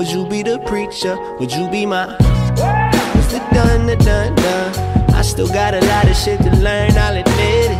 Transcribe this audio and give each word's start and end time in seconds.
Would 0.00 0.10
you 0.10 0.24
be 0.24 0.42
the 0.42 0.58
preacher? 0.60 1.18
Would 1.38 1.52
you 1.52 1.68
be 1.68 1.84
my? 1.84 2.06
What's 2.06 3.32
the 3.32 3.40
done, 3.52 3.84
the 3.84 3.96
done, 3.96 4.34
done? 4.34 4.72
I 5.14 5.20
still 5.20 5.46
got 5.46 5.74
a 5.74 5.80
lot 5.80 6.08
of 6.08 6.16
shit 6.16 6.40
to 6.40 6.50
learn, 6.56 6.96
I'll 6.96 7.18
admit 7.18 7.70
it. 7.70 7.76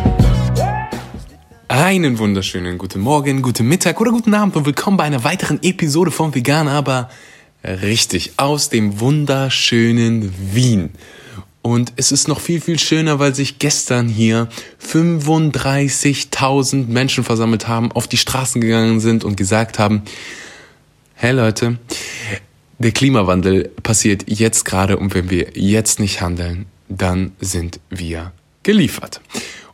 Einen 1.67 2.19
wunderschönen 2.19 2.77
guten 2.77 2.99
Morgen, 2.99 3.41
guten 3.41 3.67
Mittag 3.67 3.99
oder 3.99 4.11
guten 4.11 4.35
Abend 4.35 4.55
und 4.55 4.67
willkommen 4.67 4.97
bei 4.97 5.05
einer 5.05 5.23
weiteren 5.23 5.63
Episode 5.63 6.11
von 6.11 6.35
Vegan, 6.35 6.67
aber 6.67 7.09
richtig 7.63 8.33
aus 8.37 8.69
dem 8.69 8.99
wunderschönen 8.99 10.31
Wien. 10.53 10.91
Und 11.63 11.93
es 11.95 12.11
ist 12.11 12.27
noch 12.27 12.39
viel, 12.39 12.61
viel 12.61 12.77
schöner, 12.77 13.17
weil 13.17 13.33
sich 13.33 13.57
gestern 13.57 14.07
hier 14.07 14.47
35.000 14.79 16.85
Menschen 16.85 17.23
versammelt 17.23 17.67
haben, 17.67 17.91
auf 17.91 18.07
die 18.07 18.17
Straßen 18.17 18.61
gegangen 18.61 18.99
sind 18.99 19.23
und 19.23 19.37
gesagt 19.37 19.79
haben, 19.79 20.03
hey 21.21 21.33
Leute, 21.33 21.77
der 22.79 22.91
Klimawandel 22.91 23.69
passiert 23.83 24.23
jetzt 24.25 24.65
gerade 24.65 24.97
und 24.97 25.13
wenn 25.13 25.29
wir 25.29 25.49
jetzt 25.53 25.99
nicht 25.99 26.19
handeln, 26.19 26.65
dann 26.89 27.33
sind 27.39 27.79
wir 27.91 28.31
geliefert. 28.63 29.21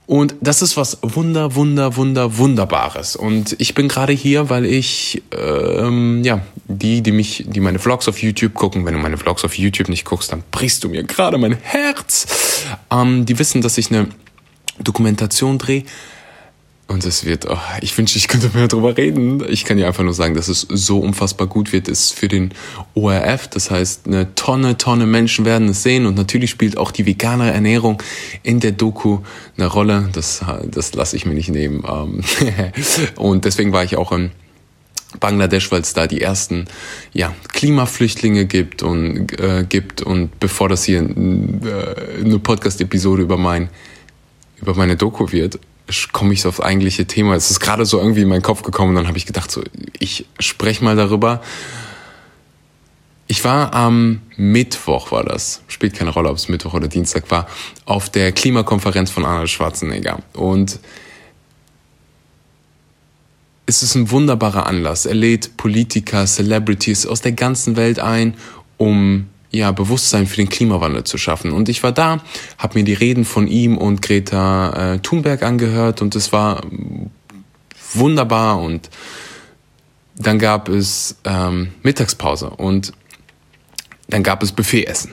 Und 0.07 0.35
das 0.41 0.61
ist 0.61 0.75
was 0.75 0.97
wunder, 1.03 1.55
wunder, 1.55 1.95
wunder, 1.95 2.38
wunderbares. 2.38 3.15
Und 3.15 3.55
ich 3.59 3.73
bin 3.75 3.88
gerade 3.88 4.11
hier, 4.11 4.49
weil 4.49 4.65
ich, 4.65 5.23
ähm, 5.31 6.21
ja, 6.25 6.41
die, 6.67 7.02
die 7.02 7.13
mich, 7.13 7.45
die 7.47 7.61
meine 7.61 7.79
Vlogs 7.79 8.09
auf 8.09 8.21
YouTube 8.21 8.53
gucken, 8.53 8.85
wenn 8.85 8.93
du 8.93 8.99
meine 8.99 9.17
Vlogs 9.17 9.45
auf 9.45 9.57
YouTube 9.57 9.88
nicht 9.88 10.03
guckst, 10.03 10.33
dann 10.33 10.43
brichst 10.52 10.83
du 10.83 10.89
mir 10.89 11.03
gerade 11.03 11.38
mein 11.38 11.57
Herz. 11.61 12.66
Ähm, 12.91 13.25
die 13.25 13.39
wissen, 13.39 13.61
dass 13.61 13.77
ich 13.77 13.89
eine 13.89 14.09
Dokumentation 14.79 15.59
drehe 15.59 15.85
und 16.87 17.05
es 17.05 17.25
wird, 17.25 17.49
oh, 17.49 17.57
ich 17.81 17.97
wünsche, 17.97 18.17
ich 18.17 18.29
könnte 18.29 18.49
mehr 18.53 18.69
darüber 18.69 18.95
reden. 18.95 19.43
Ich 19.49 19.65
kann 19.65 19.75
dir 19.75 19.87
einfach 19.87 20.03
nur 20.03 20.13
sagen, 20.13 20.35
dass 20.35 20.47
es 20.47 20.61
so 20.61 20.99
unfassbar 20.99 21.45
gut 21.45 21.73
wird, 21.73 21.89
ist 21.89 22.13
für 22.13 22.29
den 22.29 22.53
ORF. 22.93 23.49
Das 23.49 23.69
heißt, 23.69 24.07
eine 24.07 24.33
Tonne, 24.35 24.77
Tonne 24.77 25.05
Menschen 25.05 25.43
werden 25.43 25.67
es 25.67 25.83
sehen. 25.83 26.05
Und 26.05 26.16
natürlich 26.16 26.49
spielt 26.49 26.77
auch 26.77 26.91
die 26.91 27.05
vegane 27.05 27.52
Ernährung 27.52 28.02
in 28.41 28.61
der 28.61 28.71
Doku 28.71 29.19
eine 29.57 29.67
Rolle. 29.67 30.09
Das, 30.13 30.45
das 30.66 30.94
lasse 30.94 31.17
ich 31.17 31.25
mir 31.25 31.33
nicht 31.33 31.49
nehmen. 31.49 31.83
Ähm, 31.85 32.21
und 33.17 33.44
deswegen 33.44 33.73
war 33.73 33.83
ich 33.83 33.97
auch 33.97 34.13
in 34.13 34.31
Bangladesch, 35.19 35.69
weil 35.73 35.81
es 35.81 35.94
da 35.94 36.07
die 36.07 36.22
ersten 36.22 36.66
ja, 37.11 37.33
Klimaflüchtlinge 37.51 38.45
gibt 38.45 38.81
und 38.81 39.38
äh, 39.39 39.66
gibt 39.67 40.01
und 40.01 40.39
bevor 40.39 40.69
das 40.69 40.85
hier 40.85 40.99
äh, 40.99 41.03
eine 41.03 42.39
Podcast-Episode 42.39 43.23
über 43.23 43.38
mein 43.38 43.69
über 44.59 44.73
meine 44.73 44.95
Doku 44.95 45.31
wird, 45.31 45.59
komme 46.11 46.33
ich 46.33 46.41
so 46.41 46.49
aufs 46.49 46.59
eigentliche 46.59 47.05
Thema. 47.05 47.35
Es 47.35 47.52
ist 47.52 47.59
gerade 47.59 47.85
so 47.85 47.99
irgendwie 47.99 48.21
in 48.21 48.27
meinen 48.27 48.41
Kopf 48.41 48.61
gekommen 48.61 48.89
und 48.89 48.95
dann 48.95 49.07
habe 49.07 49.17
ich 49.17 49.25
gedacht, 49.25 49.52
so, 49.52 49.63
ich 49.99 50.25
spreche 50.39 50.83
mal 50.83 50.95
darüber. 50.95 51.41
Ich 53.27 53.44
war 53.44 53.73
am 53.73 54.21
Mittwoch, 54.38 55.11
war 55.11 55.23
das, 55.23 55.61
spielt 55.67 55.95
keine 55.95 56.11
Rolle, 56.11 56.29
ob 56.29 56.38
es 56.38 56.47
Mittwoch 56.47 56.73
oder 56.73 56.88
Dienstag 56.88 57.29
war, 57.29 57.47
auf 57.85 58.09
der 58.09 58.31
Klimakonferenz 58.31 59.11
von 59.11 59.25
Arnold 59.25 59.49
Schwarzenegger. 59.49 60.19
Und 60.33 60.79
es 63.66 63.83
ist 63.83 63.95
ein 63.95 64.11
wunderbarer 64.11 64.66
Anlass. 64.66 65.05
Er 65.05 65.16
lädt 65.16 65.57
Politiker, 65.57 66.25
Celebrities 66.25 67.05
aus 67.05 67.19
der 67.19 67.33
ganzen 67.33 67.75
Welt 67.75 67.99
ein, 67.99 68.35
um 68.77 69.27
ja, 69.52 69.72
Bewusstsein 69.72 70.28
für 70.28 70.38
den 70.38 70.50
Klimawandel 70.50 71.03
zu 71.03 71.17
schaffen. 71.17 71.52
Und 71.52 71.70
ich 71.70 71.84
war 71.84 71.92
da, 71.92 72.22
habe 72.58 72.80
mir 72.80 72.84
die 72.84 72.94
Reden 72.94 73.26
von 73.26 73.48
ihm 73.48 73.78
und 73.78 74.02
Greta 74.02 74.94
äh, 74.94 75.00
Thunberg 75.00 75.44
angehört 75.44 76.02
und 76.02 76.16
es 76.16 76.34
war 76.34 76.62
wunderbar. 77.94 78.59
Und 78.59 78.90
dann 80.16 80.40
gab 80.40 80.70
es 80.70 81.18
ähm, 81.23 81.73
Mittagspause 81.84 82.50
und 82.50 82.92
dann 84.09 84.23
gab 84.23 84.44
es 84.44 84.52
Buffetessen. 84.52 85.12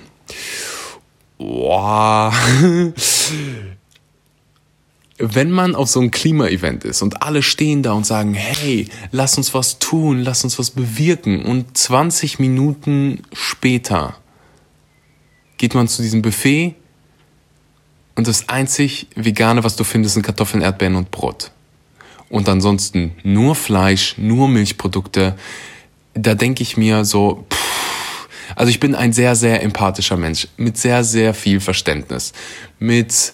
Wow. 1.39 2.35
Wenn 5.19 5.53
man 5.53 5.77
auf 5.77 5.89
so 5.89 6.01
einem 6.01 6.11
Klimaevent 6.11 6.85
ist 6.85 7.01
und 7.01 7.23
alle 7.23 7.43
stehen 7.43 7.85
da 7.85 7.93
und 7.93 8.05
sagen, 8.05 8.35
hey, 8.35 8.89
lass 9.13 9.37
uns 9.39 9.55
was 9.55 9.79
tun, 9.79 10.21
lass 10.21 10.43
uns 10.43 10.59
was 10.59 10.71
bewirken 10.71 11.45
und 11.45 11.79
20 11.79 12.41
Minuten 12.41 13.23
später 13.33 14.17
geht 15.65 15.75
man 15.75 15.89
zu 15.89 16.03
diesem 16.03 16.21
Buffet 16.21 16.75
und 18.17 18.29
das 18.29 18.51
einzig 18.51 19.07
Vegane, 19.15 19.65
was 19.65 19.77
du 19.77 19.85
findest, 19.85 20.13
sind 20.13 20.23
Kartoffeln, 20.23 20.63
Erdbeeren 20.63 20.95
und 20.95 21.11
Brot. 21.11 21.53
Und 22.29 22.51
ansonsten 22.51 23.13
nur 23.23 23.55
Fleisch, 23.55 24.19
nur 24.19 24.47
Milchprodukte. 24.47 25.37
Da 26.13 26.35
denke 26.35 26.63
ich 26.63 26.77
mir 26.77 27.07
so, 27.07 27.47
pff, 27.51 28.29
also 28.57 28.69
ich 28.69 28.79
bin 28.79 28.95
ein 28.95 29.15
sehr, 29.15 29.35
sehr 29.37 29.63
empathischer 29.63 30.19
Mensch 30.19 30.49
mit 30.59 30.77
sehr, 30.77 31.03
sehr 31.03 31.33
viel 31.33 31.61
Verständnis. 31.61 32.35
Mit, 32.79 33.33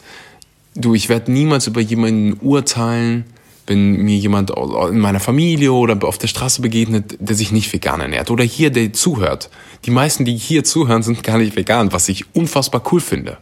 du, 0.77 0.95
ich 0.95 1.09
werde 1.09 1.33
niemals 1.33 1.67
über 1.67 1.81
jemanden 1.81 2.35
urteilen, 2.35 3.25
wenn 3.71 4.03
mir 4.03 4.17
jemand 4.17 4.51
in 4.51 4.99
meiner 4.99 5.21
Familie 5.21 5.73
oder 5.73 5.97
auf 6.07 6.19
der 6.19 6.27
Straße 6.27 6.61
begegnet, 6.61 7.17
der 7.21 7.37
sich 7.37 7.53
nicht 7.53 7.73
vegan 7.73 8.01
ernährt 8.01 8.29
oder 8.33 8.43
hier, 8.43 8.71
der 8.71 8.93
zuhört. 8.93 9.49
Die 9.85 9.93
meisten, 9.93 10.25
die 10.25 10.37
hier 10.37 10.65
zuhören, 10.65 11.05
sind 11.05 11.23
gar 11.23 11.39
nicht 11.39 11.55
vegan, 11.55 11.93
was 11.93 12.09
ich 12.09 12.35
unfassbar 12.35 12.83
cool 12.91 13.01
finde. 13.01 13.39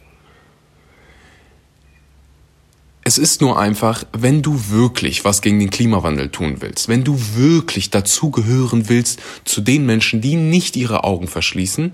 Es 3.01 3.17
ist 3.17 3.41
nur 3.41 3.57
einfach, 3.57 4.03
wenn 4.11 4.43
du 4.43 4.69
wirklich 4.69 5.25
was 5.25 5.41
gegen 5.41 5.59
den 5.59 5.71
Klimawandel 5.71 6.29
tun 6.29 6.57
willst, 6.59 6.89
wenn 6.89 7.03
du 7.03 7.19
wirklich 7.35 7.89
dazugehören 7.89 8.87
willst 8.87 9.19
zu 9.45 9.61
den 9.61 9.87
Menschen, 9.87 10.21
die 10.21 10.35
nicht 10.35 10.75
ihre 10.75 11.05
Augen 11.05 11.27
verschließen 11.27 11.91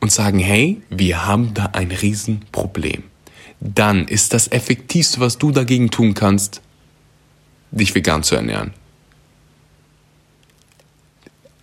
und 0.00 0.10
sagen, 0.10 0.38
hey, 0.38 0.80
wir 0.88 1.26
haben 1.26 1.52
da 1.52 1.66
ein 1.74 1.90
Riesenproblem 1.90 3.09
dann 3.60 4.08
ist 4.08 4.32
das 4.32 4.48
Effektivste, 4.48 5.20
was 5.20 5.38
du 5.38 5.50
dagegen 5.50 5.90
tun 5.90 6.14
kannst, 6.14 6.62
dich 7.70 7.94
vegan 7.94 8.22
zu 8.22 8.34
ernähren. 8.34 8.72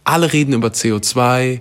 Alle 0.03 0.31
reden 0.31 0.53
über 0.53 0.69
CO2, 0.69 1.59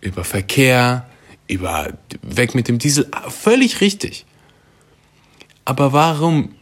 über 0.00 0.24
Verkehr, 0.24 1.08
über 1.48 1.92
weg 2.22 2.54
mit 2.54 2.68
dem 2.68 2.78
Diesel, 2.78 3.10
völlig 3.28 3.80
richtig. 3.80 4.24
Aber 5.64 5.92
warum 5.92 6.54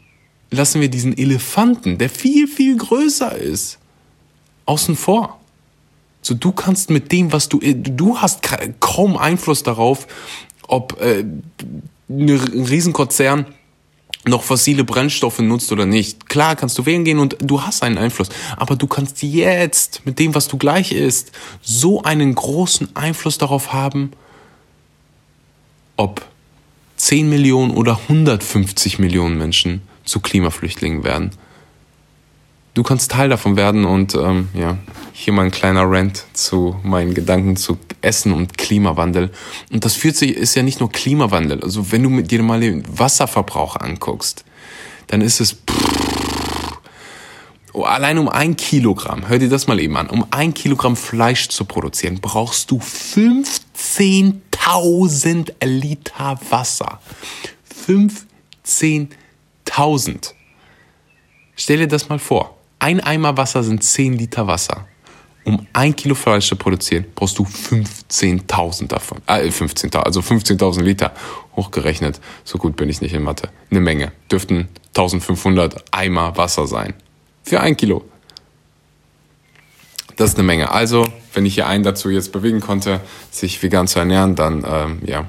lassen 0.51 0.81
wir 0.81 0.89
diesen 0.89 1.17
Elefanten, 1.19 1.99
der 1.99 2.09
viel, 2.09 2.47
viel 2.47 2.77
größer 2.77 3.37
ist, 3.37 3.79
außen 4.67 4.97
vor? 4.97 5.41
So, 6.23 6.33
du 6.33 6.53
kannst 6.53 6.89
mit 6.89 7.13
dem, 7.13 7.33
was 7.33 7.51
du, 7.51 7.61
du 7.61 8.19
hast 8.19 8.41
kaum 8.81 9.19
Einfluss 9.19 9.63
darauf, 9.63 10.07
ob 10.67 10.99
äh, 11.03 11.25
ein 12.09 12.29
Riesenkonzern 12.29 13.47
noch 14.27 14.43
fossile 14.43 14.85
Brennstoffe 14.85 15.41
nutzt 15.41 15.71
oder 15.71 15.85
nicht. 15.85 16.29
Klar 16.29 16.57
kannst 16.57 16.79
du 16.79 16.87
wählen 16.87 17.05
gehen 17.05 17.19
und 17.19 17.37
du 17.41 17.63
hast 17.63 17.83
einen 17.83 17.99
Einfluss, 17.99 18.29
aber 18.57 18.75
du 18.75 18.87
kannst 18.87 19.23
jetzt 19.23 20.03
mit 20.07 20.19
dem, 20.19 20.35
was 20.35 20.49
du 20.49 20.57
gleich 20.57 20.93
isst, 20.93 21.33
so 21.61 22.03
einen 22.03 22.35
großen 22.35 22.97
Einfluss 22.97 23.37
darauf 23.37 23.73
haben, 23.75 24.13
ob 25.97 26.25
10 26.97 27.29
Millionen 27.29 27.73
oder 27.73 28.01
150 28.09 28.99
Millionen 28.99 29.37
Menschen 29.37 29.83
zu 30.05 30.21
Klimaflüchtlingen 30.21 31.05
werden 31.05 31.33
du 32.75 32.83
kannst 32.83 33.13
Teil 33.13 33.29
davon 33.29 33.57
werden 33.57 33.85
und 33.85 34.15
ähm, 34.15 34.49
ja, 34.53 34.77
hier 35.13 35.33
mal 35.33 35.47
ein 35.47 35.51
kleiner 35.51 35.85
Rant 35.91 36.25
zu 36.35 36.77
meinen 36.83 37.15
Gedanken 37.15 37.57
zu 37.57 37.79
Essen 38.05 38.33
und 38.33 38.57
Klimawandel. 38.59 39.31
Und 39.73 39.85
das 39.85 39.95
führt 39.95 40.15
sich, 40.17 40.37
ist 40.37 40.55
ja 40.55 40.63
nicht 40.63 40.79
nur 40.81 40.93
Klimawandel. 40.93 41.63
Also 41.63 41.93
wenn 41.93 42.03
du 42.03 42.21
dir 42.23 42.43
mal 42.43 42.61
den 42.61 42.83
Wasserverbrauch 42.87 43.77
anguckst, 43.77 44.45
dann 45.09 45.21
ist 45.21 45.41
es 45.41 45.59
oh, 47.73 47.83
allein 47.83 48.19
um 48.19 48.29
ein 48.29 48.57
Kilogramm, 48.57 49.29
hör 49.29 49.39
dir 49.39 49.49
das 49.49 49.67
mal 49.67 49.81
eben 49.81 49.97
an, 49.97 50.09
um 50.09 50.25
ein 50.31 50.55
Kilogramm 50.55 50.95
Fleisch 50.97 51.49
zu 51.49 51.65
produzieren, 51.65 52.21
brauchst 52.21 52.71
du 52.71 52.79
15.000 52.79 55.65
Liter 55.65 56.39
Wasser. 56.51 57.01
15.000. 57.87 60.35
Stell 61.57 61.79
dir 61.79 61.89
das 61.89 62.09
mal 62.09 62.19
vor. 62.19 62.59
Ein 62.79 63.01
Eimer 63.01 63.37
Wasser 63.37 63.63
sind 63.63 63.85
10 63.85 64.15
Liter 64.15 64.47
Wasser. 64.47 64.87
Um 65.45 65.67
ein 65.75 65.95
Kilo 65.95 66.15
Fleisch 66.15 66.49
zu 66.49 66.57
produzieren, 66.57 67.05
brauchst 67.15 67.39
du 67.39 67.45
15.000 67.45 68.89
davon. 68.89 69.19
Äh, 69.27 69.49
15.000, 69.49 69.97
also 69.99 70.21
15.000 70.21 70.83
Liter. 70.83 71.13
Hochgerechnet. 71.55 72.21
So 72.45 72.59
gut 72.59 72.77
bin 72.77 72.89
ich 72.89 73.03
nicht 73.03 73.15
in 73.15 73.23
Mathe. 73.23 73.51
Eine 73.71 73.81
Menge. 73.81 74.13
Dürften 74.31 74.69
1500 74.89 75.85
Eimer 75.91 76.37
Wasser 76.37 76.67
sein. 76.67 76.95
Für 77.43 77.61
ein 77.61 77.77
Kilo. 77.77 78.05
Das 80.17 80.31
ist 80.31 80.39
eine 80.39 80.47
Menge. 80.47 80.71
Also, 80.71 81.07
wenn 81.35 81.45
ich 81.45 81.55
hier 81.55 81.67
einen 81.67 81.85
dazu 81.85 82.09
jetzt 82.09 82.33
bewegen 82.33 82.61
konnte, 82.61 83.01
sich 83.31 83.63
vegan 83.63 83.87
zu 83.87 83.99
ernähren, 83.99 84.35
dann, 84.35 84.65
ähm, 84.67 85.03
ja. 85.05 85.29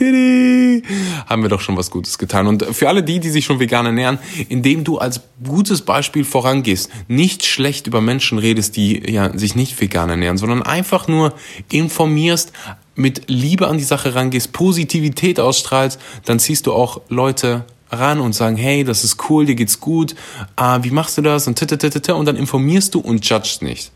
Didi! 0.00 0.82
haben 1.26 1.42
wir 1.42 1.48
doch 1.48 1.60
schon 1.60 1.76
was 1.76 1.90
Gutes 1.90 2.18
getan. 2.18 2.46
Und 2.46 2.64
für 2.64 2.88
alle 2.88 3.02
die, 3.02 3.20
die 3.20 3.30
sich 3.30 3.44
schon 3.44 3.60
vegan 3.60 3.86
ernähren, 3.86 4.18
indem 4.48 4.84
du 4.84 4.98
als 4.98 5.20
gutes 5.44 5.82
Beispiel 5.82 6.24
vorangehst, 6.24 6.90
nicht 7.08 7.44
schlecht 7.44 7.86
über 7.86 8.00
Menschen 8.00 8.38
redest, 8.38 8.76
die 8.76 9.10
ja 9.10 9.36
sich 9.36 9.54
nicht 9.54 9.80
vegan 9.80 10.10
ernähren, 10.10 10.36
sondern 10.36 10.62
einfach 10.62 11.08
nur 11.08 11.34
informierst, 11.70 12.52
mit 12.96 13.22
Liebe 13.28 13.66
an 13.68 13.78
die 13.78 13.84
Sache 13.84 14.14
rangehst, 14.14 14.52
Positivität 14.52 15.40
ausstrahlst, 15.40 16.00
dann 16.24 16.38
ziehst 16.38 16.66
du 16.66 16.72
auch 16.72 17.00
Leute 17.08 17.64
ran 17.90 18.20
und 18.20 18.34
sagen, 18.34 18.56
hey, 18.56 18.84
das 18.84 19.04
ist 19.04 19.28
cool, 19.28 19.46
dir 19.46 19.54
geht's 19.54 19.80
gut, 19.80 20.14
ah, 20.56 20.80
wie 20.82 20.90
machst 20.90 21.18
du 21.18 21.22
das 21.22 21.46
und 21.46 21.60
und 21.60 22.26
dann 22.26 22.36
informierst 22.36 22.94
du 22.94 23.00
und 23.00 23.28
judgst 23.28 23.62
nicht. 23.62 23.92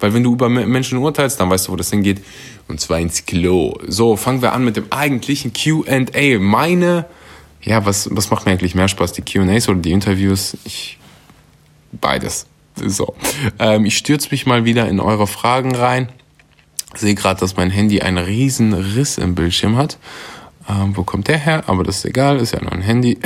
Weil 0.00 0.14
wenn 0.14 0.22
du 0.22 0.32
über 0.32 0.48
Menschen 0.48 0.98
urteilst, 0.98 1.38
dann 1.38 1.50
weißt 1.50 1.68
du, 1.68 1.72
wo 1.72 1.76
das 1.76 1.90
hingeht. 1.90 2.22
Und 2.68 2.80
zwar 2.80 2.98
ins 2.98 3.26
Klo. 3.26 3.78
So, 3.86 4.16
fangen 4.16 4.42
wir 4.42 4.52
an 4.52 4.64
mit 4.64 4.76
dem 4.76 4.86
eigentlichen 4.90 5.52
Q&A. 5.52 6.38
Meine, 6.38 7.06
ja, 7.62 7.84
was, 7.84 8.08
was 8.12 8.30
macht 8.30 8.46
mir 8.46 8.52
eigentlich 8.52 8.74
mehr 8.74 8.88
Spaß? 8.88 9.12
Die 9.12 9.22
Q&As 9.22 9.68
oder 9.68 9.80
die 9.80 9.92
Interviews? 9.92 10.56
Ich, 10.64 10.98
beides. 11.92 12.46
So. 12.76 13.14
Ähm, 13.58 13.84
ich 13.84 13.96
stürze 13.96 14.28
mich 14.30 14.46
mal 14.46 14.64
wieder 14.64 14.88
in 14.88 15.00
eure 15.00 15.26
Fragen 15.26 15.74
rein. 15.74 16.08
Sehe 16.94 17.14
gerade, 17.14 17.40
dass 17.40 17.56
mein 17.56 17.70
Handy 17.70 18.00
einen 18.00 18.18
riesen 18.18 18.72
Riss 18.72 19.18
im 19.18 19.34
Bildschirm 19.34 19.76
hat. 19.76 19.98
Ähm, 20.70 20.96
wo 20.96 21.02
kommt 21.02 21.28
der 21.28 21.38
her? 21.38 21.64
Aber 21.66 21.82
das 21.82 21.98
ist 21.98 22.04
egal, 22.04 22.38
ist 22.38 22.52
ja 22.52 22.60
nur 22.60 22.72
ein 22.72 22.82
Handy. 22.82 23.18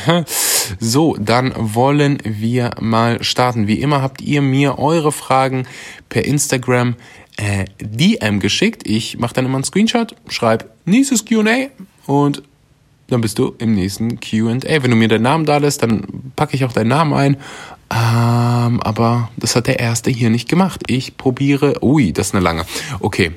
so, 0.80 1.16
dann 1.18 1.52
wollen 1.56 2.18
wir 2.24 2.70
mal 2.80 3.22
starten. 3.22 3.66
Wie 3.66 3.80
immer 3.80 4.00
habt 4.00 4.22
ihr 4.22 4.40
mir 4.40 4.78
eure 4.78 5.12
Fragen 5.12 5.66
per 6.08 6.24
Instagram 6.24 6.94
äh, 7.36 7.66
DM 7.80 8.40
geschickt. 8.40 8.86
Ich 8.86 9.18
mache 9.18 9.34
dann 9.34 9.44
immer 9.44 9.56
einen 9.56 9.64
Screenshot, 9.64 10.14
schreibe 10.28 10.66
nächstes 10.84 11.24
Q&A 11.26 11.68
und 12.06 12.42
dann 13.08 13.20
bist 13.20 13.38
du 13.38 13.54
im 13.58 13.74
nächsten 13.74 14.20
Q&A. 14.20 14.82
Wenn 14.82 14.90
du 14.90 14.96
mir 14.96 15.08
deinen 15.08 15.22
Namen 15.22 15.44
da 15.44 15.58
lässt, 15.58 15.82
dann 15.82 16.32
packe 16.36 16.56
ich 16.56 16.64
auch 16.64 16.72
deinen 16.72 16.88
Namen 16.88 17.12
ein. 17.12 17.36
Ähm, 17.90 18.80
aber 18.80 19.30
das 19.36 19.54
hat 19.54 19.66
der 19.66 19.78
Erste 19.78 20.10
hier 20.10 20.30
nicht 20.30 20.48
gemacht. 20.48 20.80
Ich 20.86 21.18
probiere... 21.18 21.84
Ui, 21.84 22.14
das 22.14 22.28
ist 22.28 22.34
eine 22.34 22.42
lange. 22.42 22.64
Okay, 23.00 23.32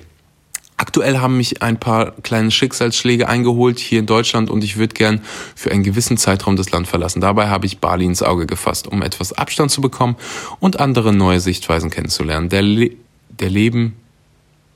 Aktuell 0.85 1.17
haben 1.17 1.37
mich 1.37 1.63
ein 1.63 1.79
paar 1.79 2.11
kleine 2.21 2.51
Schicksalsschläge 2.51 3.27
eingeholt 3.27 3.79
hier 3.79 3.97
in 3.97 4.05
Deutschland 4.05 4.51
und 4.51 4.63
ich 4.63 4.77
würde 4.77 4.93
gern 4.93 5.21
für 5.55 5.71
einen 5.71 5.81
gewissen 5.81 6.15
Zeitraum 6.15 6.57
das 6.57 6.69
Land 6.69 6.85
verlassen. 6.85 7.21
Dabei 7.21 7.47
habe 7.47 7.65
ich 7.65 7.79
Bali 7.79 8.05
ins 8.05 8.21
Auge 8.21 8.45
gefasst, 8.45 8.87
um 8.87 9.01
etwas 9.01 9.33
Abstand 9.33 9.71
zu 9.71 9.81
bekommen 9.81 10.15
und 10.59 10.79
andere 10.79 11.11
neue 11.11 11.39
Sichtweisen 11.39 11.89
kennenzulernen. 11.89 12.49
Der, 12.49 12.61
Le 12.61 12.91
der 13.29 13.49
Leben, 13.49 13.95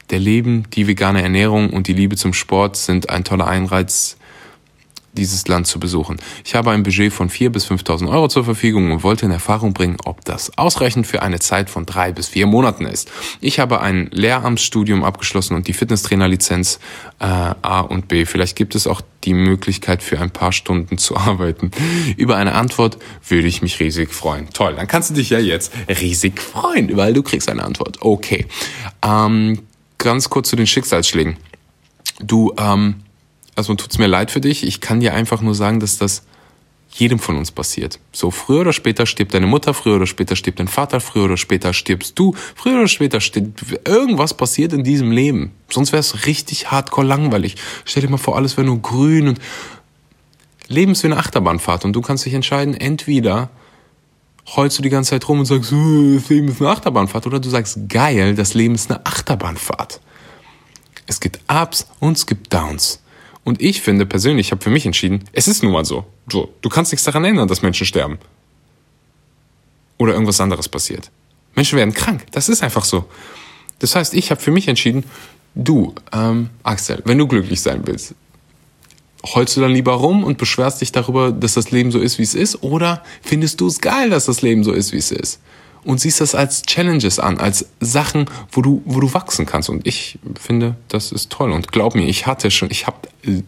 der 0.09 0.17
Leben, 0.17 0.63
die 0.73 0.87
vegane 0.87 1.21
Ernährung 1.21 1.69
und 1.69 1.87
die 1.87 1.93
Liebe 1.93 2.15
zum 2.15 2.33
Sport 2.33 2.75
sind 2.75 3.11
ein 3.11 3.23
toller 3.23 3.45
Einreiz 3.45 4.17
dieses 5.19 5.47
Land 5.47 5.67
zu 5.67 5.79
besuchen. 5.79 6.17
Ich 6.43 6.55
habe 6.55 6.71
ein 6.71 6.83
Budget 6.83 7.13
von 7.13 7.29
4.000 7.29 7.49
bis 7.49 7.67
5.000 7.67 8.09
Euro 8.09 8.27
zur 8.27 8.43
Verfügung 8.43 8.91
und 8.91 9.03
wollte 9.03 9.25
in 9.25 9.31
Erfahrung 9.31 9.73
bringen, 9.73 9.97
ob 10.05 10.25
das 10.25 10.57
ausreichend 10.57 11.05
für 11.05 11.21
eine 11.21 11.39
Zeit 11.39 11.69
von 11.69 11.85
drei 11.85 12.11
bis 12.11 12.27
vier 12.27 12.47
Monaten 12.47 12.85
ist. 12.85 13.11
Ich 13.41 13.59
habe 13.59 13.81
ein 13.81 14.09
Lehramtsstudium 14.11 15.03
abgeschlossen 15.03 15.55
und 15.55 15.67
die 15.67 15.73
Fitnesstrainerlizenz 15.73 16.79
äh, 17.19 17.25
A 17.25 17.81
und 17.81 18.07
B. 18.07 18.25
Vielleicht 18.25 18.55
gibt 18.55 18.75
es 18.75 18.87
auch 18.87 19.01
die 19.23 19.33
Möglichkeit 19.33 20.01
für 20.01 20.19
ein 20.19 20.31
paar 20.31 20.51
Stunden 20.51 20.97
zu 20.97 21.17
arbeiten. 21.17 21.71
Über 22.17 22.37
eine 22.37 22.55
Antwort 22.55 22.97
würde 23.27 23.47
ich 23.47 23.61
mich 23.61 23.79
riesig 23.79 24.13
freuen. 24.13 24.49
Toll, 24.51 24.75
dann 24.75 24.87
kannst 24.87 25.09
du 25.09 25.13
dich 25.13 25.29
ja 25.29 25.39
jetzt 25.39 25.73
riesig 25.87 26.41
freuen, 26.41 26.95
weil 26.95 27.13
du 27.13 27.21
kriegst 27.23 27.49
eine 27.49 27.63
Antwort. 27.63 27.97
Okay. 28.01 28.45
Ähm, 29.05 29.59
ganz 29.97 30.29
kurz 30.29 30.49
zu 30.49 30.55
den 30.55 30.67
Schicksalsschlägen. 30.67 31.37
Du, 32.21 32.53
ähm, 32.57 32.95
also 33.59 33.75
tut 33.75 33.91
es 33.91 33.97
mir 33.97 34.07
leid 34.07 34.31
für 34.31 34.41
dich. 34.41 34.65
Ich 34.65 34.81
kann 34.81 34.99
dir 34.99 35.13
einfach 35.13 35.41
nur 35.41 35.53
sagen, 35.53 35.79
dass 35.79 35.97
das 35.97 36.23
jedem 36.91 37.19
von 37.19 37.37
uns 37.37 37.51
passiert. 37.51 37.99
So 38.11 38.31
früher 38.31 38.61
oder 38.61 38.73
später 38.73 39.05
stirbt 39.05 39.33
deine 39.33 39.45
Mutter, 39.45 39.73
früher 39.73 39.97
oder 39.97 40.07
später 40.07 40.35
stirbt 40.35 40.59
dein 40.59 40.67
Vater, 40.67 40.99
früher 40.99 41.25
oder 41.25 41.37
später 41.37 41.73
stirbst 41.73 42.17
du, 42.17 42.33
früher 42.55 42.79
oder 42.79 42.87
später 42.87 43.21
stirbt 43.21 43.87
irgendwas 43.87 44.33
passiert 44.33 44.73
in 44.73 44.83
diesem 44.83 45.11
Leben. 45.11 45.51
Sonst 45.69 45.91
wäre 45.91 45.99
es 45.99 46.25
richtig 46.25 46.71
hardcore 46.71 47.05
langweilig. 47.05 47.55
Stell 47.85 48.01
dir 48.01 48.09
mal 48.09 48.17
vor, 48.17 48.35
alles 48.35 48.57
wäre 48.57 48.65
nur 48.65 48.81
grün 48.81 49.27
und 49.27 49.39
Leben 50.67 50.93
ist 50.93 51.03
wie 51.03 51.07
eine 51.07 51.17
Achterbahnfahrt 51.17 51.85
und 51.85 51.93
du 51.93 52.01
kannst 52.01 52.25
dich 52.25 52.33
entscheiden, 52.33 52.73
entweder 52.75 53.49
heulst 54.55 54.77
du 54.77 54.81
die 54.81 54.89
ganze 54.89 55.11
Zeit 55.11 55.27
rum 55.27 55.39
und 55.39 55.45
sagst, 55.45 55.71
äh, 55.71 56.15
das 56.15 56.29
Leben 56.29 56.47
ist 56.47 56.61
eine 56.61 56.69
Achterbahnfahrt 56.69 57.27
oder 57.27 57.39
du 57.39 57.49
sagst, 57.49 57.89
geil, 57.89 58.35
das 58.35 58.53
Leben 58.53 58.75
ist 58.75 58.89
eine 58.89 59.05
Achterbahnfahrt. 59.05 59.99
Es 61.07 61.19
gibt 61.19 61.39
Ups 61.47 61.87
und 61.99 62.17
es 62.17 62.25
gibt 62.25 62.53
Downs. 62.53 63.01
Und 63.49 63.63
ich 63.63 63.81
finde 63.81 64.05
persönlich, 64.05 64.49
ich 64.49 64.51
habe 64.51 64.61
für 64.61 64.69
mich 64.69 64.85
entschieden, 64.85 65.23
es 65.33 65.47
ist 65.47 65.63
nun 65.63 65.71
mal 65.71 65.83
so. 65.83 66.05
so. 66.31 66.53
Du 66.61 66.69
kannst 66.69 66.91
nichts 66.91 67.03
daran 67.03 67.25
ändern, 67.25 67.47
dass 67.47 67.63
Menschen 67.63 67.87
sterben. 67.87 68.19
Oder 69.97 70.13
irgendwas 70.13 70.39
anderes 70.39 70.69
passiert. 70.69 71.09
Menschen 71.55 71.75
werden 71.75 71.95
krank. 71.95 72.27
Das 72.31 72.47
ist 72.47 72.61
einfach 72.61 72.85
so. 72.85 73.05
Das 73.79 73.95
heißt, 73.95 74.13
ich 74.13 74.29
habe 74.29 74.39
für 74.39 74.51
mich 74.51 74.67
entschieden, 74.67 75.03
du, 75.55 75.95
ähm, 76.13 76.51
Axel, 76.61 77.01
wenn 77.05 77.17
du 77.17 77.25
glücklich 77.25 77.59
sein 77.59 77.81
willst, 77.85 78.13
heulst 79.33 79.57
du 79.57 79.61
dann 79.61 79.71
lieber 79.71 79.93
rum 79.93 80.23
und 80.23 80.37
beschwerst 80.37 80.81
dich 80.81 80.91
darüber, 80.91 81.31
dass 81.31 81.55
das 81.55 81.71
Leben 81.71 81.91
so 81.91 81.97
ist, 81.97 82.19
wie 82.19 82.23
es 82.23 82.35
ist? 82.35 82.61
Oder 82.61 83.03
findest 83.23 83.61
du 83.61 83.65
es 83.65 83.81
geil, 83.81 84.11
dass 84.11 84.25
das 84.25 84.43
Leben 84.43 84.63
so 84.63 84.73
ist, 84.73 84.93
wie 84.93 84.97
es 84.97 85.11
ist? 85.11 85.39
Und 85.83 85.99
siehst 85.99 86.21
das 86.21 86.35
als 86.35 86.63
Challenges 86.63 87.19
an, 87.19 87.37
als 87.37 87.65
Sachen, 87.79 88.25
wo 88.51 88.61
du, 88.61 88.81
wo 88.85 88.99
du 88.99 89.13
wachsen 89.13 89.45
kannst. 89.45 89.69
Und 89.69 89.87
ich 89.87 90.19
finde, 90.39 90.75
das 90.87 91.11
ist 91.11 91.31
toll. 91.31 91.51
Und 91.51 91.71
glaub 91.71 91.95
mir, 91.95 92.07
ich 92.07 92.27
hatte 92.27 92.51
schon, 92.51 92.69
ich 92.71 92.87
habe 92.87 92.97
äh, 93.25 93.43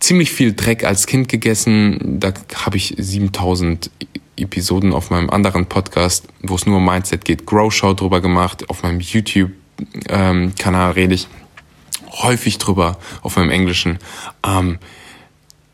ziemlich 0.00 0.30
viel 0.30 0.54
Dreck 0.54 0.84
als 0.84 1.06
Kind 1.06 1.28
gegessen. 1.28 2.20
Da 2.20 2.32
habe 2.54 2.76
ich 2.76 2.94
7000 2.98 3.90
Episoden 4.36 4.92
auf 4.92 5.10
meinem 5.10 5.30
anderen 5.30 5.66
Podcast, 5.66 6.28
wo 6.42 6.54
es 6.54 6.66
nur 6.66 6.76
um 6.76 6.84
Mindset 6.84 7.24
geht, 7.24 7.46
Grow 7.46 7.72
Show 7.72 7.94
drüber 7.94 8.20
gemacht. 8.20 8.68
Auf 8.68 8.82
meinem 8.82 9.00
YouTube-Kanal 9.00 10.90
ähm, 10.90 10.94
rede 10.94 11.14
ich 11.14 11.28
häufig 12.22 12.58
drüber, 12.58 12.98
auf 13.22 13.36
meinem 13.36 13.50
englischen. 13.50 13.98
Ähm, 14.44 14.78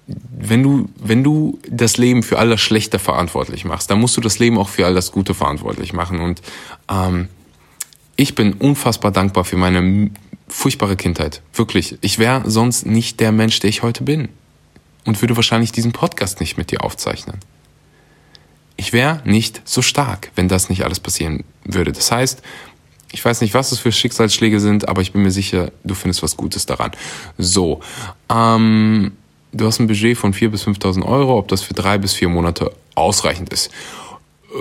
wenn 0.07 0.63
du, 0.63 0.89
wenn 0.97 1.23
du 1.23 1.59
das 1.69 1.97
Leben 1.97 2.23
für 2.23 2.39
all 2.39 2.49
das 2.49 2.61
Schlechte 2.61 2.99
verantwortlich 2.99 3.65
machst, 3.65 3.91
dann 3.91 4.01
musst 4.01 4.17
du 4.17 4.21
das 4.21 4.39
Leben 4.39 4.59
auch 4.59 4.69
für 4.69 4.87
all 4.87 4.95
das 4.95 5.13
Gute 5.13 5.35
verantwortlich 5.35 5.93
machen. 5.93 6.21
Und 6.21 6.43
ähm, 6.91 7.29
ich 8.17 8.35
bin 8.35 8.55
unfassbar 8.55 9.13
dankbar 9.13 9.45
für 9.45 9.57
meine 9.57 10.11
furchtbare 10.49 10.97
Kindheit. 10.97 11.43
Wirklich. 11.55 11.99
Ich 12.01 12.19
wäre 12.19 12.51
sonst 12.51 12.87
nicht 12.87 13.21
der 13.21 13.33
Mensch, 13.33 13.61
der 13.61 13.71
ich 13.71 13.83
heute 13.83 14.05
bin. 14.05 14.29
Und 15.05 15.21
würde 15.21 15.35
wahrscheinlich 15.35 15.73
diesen 15.73 15.93
Podcast 15.93 16.39
nicht 16.39 16.57
mit 16.57 16.71
dir 16.71 16.85
aufzeichnen. 16.85 17.39
Ich 18.77 18.93
wäre 18.93 19.21
nicht 19.25 19.63
so 19.65 19.83
stark, 19.83 20.31
wenn 20.37 20.49
das 20.49 20.69
nicht 20.69 20.85
alles 20.85 21.01
passieren 21.01 21.45
würde. 21.65 21.93
Das 21.93 22.13
heißt, 22.13 22.43
ich 23.11 23.25
weiß 23.25 23.41
nicht, 23.41 23.53
was 23.55 23.71
das 23.71 23.79
für 23.79 23.93
Schicksalsschläge 23.93 24.61
sind, 24.61 24.89
aber 24.89 25.03
ich 25.03 25.13
bin 25.13 25.23
mir 25.23 25.31
sicher, 25.31 25.71
du 25.85 25.95
findest 25.95 26.23
was 26.23 26.37
Gutes 26.37 26.67
daran. 26.67 26.93
So, 27.37 27.81
ähm, 28.31 29.13
du 29.53 29.67
hast 29.67 29.79
ein 29.79 29.87
Budget 29.87 30.17
von 30.17 30.33
4.000 30.33 30.49
bis 30.49 30.67
5.000 30.67 31.05
Euro, 31.07 31.39
ob 31.39 31.49
das 31.49 31.63
für 31.63 31.75
drei 31.75 31.99
bis 31.99 32.15
vier 32.15 32.29
Monate 32.29 32.73
ausreichend 32.95 33.51
ist. 33.51 33.71
Äh, 34.55 34.59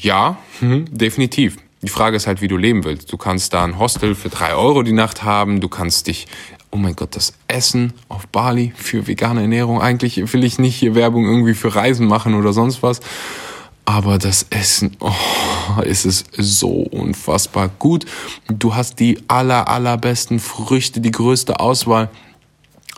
ja, 0.00 0.36
hm, 0.60 0.86
definitiv. 0.90 1.56
Die 1.82 1.88
Frage 1.88 2.16
ist 2.16 2.26
halt, 2.26 2.40
wie 2.40 2.48
du 2.48 2.56
leben 2.56 2.84
willst. 2.84 3.12
Du 3.12 3.16
kannst 3.16 3.54
da 3.54 3.64
ein 3.64 3.78
Hostel 3.78 4.14
für 4.14 4.30
drei 4.30 4.54
Euro 4.54 4.82
die 4.82 4.92
Nacht 4.92 5.22
haben. 5.22 5.60
Du 5.60 5.68
kannst 5.68 6.08
dich, 6.08 6.26
oh 6.72 6.76
mein 6.76 6.96
Gott, 6.96 7.14
das 7.14 7.34
Essen 7.46 7.92
auf 8.08 8.26
Bali 8.26 8.72
für 8.76 9.06
vegane 9.06 9.42
Ernährung. 9.42 9.80
Eigentlich 9.80 10.32
will 10.32 10.42
ich 10.42 10.58
nicht 10.58 10.74
hier 10.74 10.96
Werbung 10.96 11.24
irgendwie 11.24 11.54
für 11.54 11.74
Reisen 11.74 12.08
machen 12.08 12.34
oder 12.34 12.52
sonst 12.52 12.82
was. 12.82 13.00
Aber 13.84 14.18
das 14.18 14.46
Essen, 14.50 14.96
oh, 15.00 15.80
ist 15.82 16.04
es 16.04 16.24
so 16.36 16.68
unfassbar 16.68 17.70
gut. 17.78 18.04
Du 18.48 18.74
hast 18.74 18.98
die 18.98 19.18
aller, 19.28 19.68
allerbesten 19.68 20.40
Früchte, 20.40 21.00
die 21.00 21.12
größte 21.12 21.60
Auswahl 21.60 22.10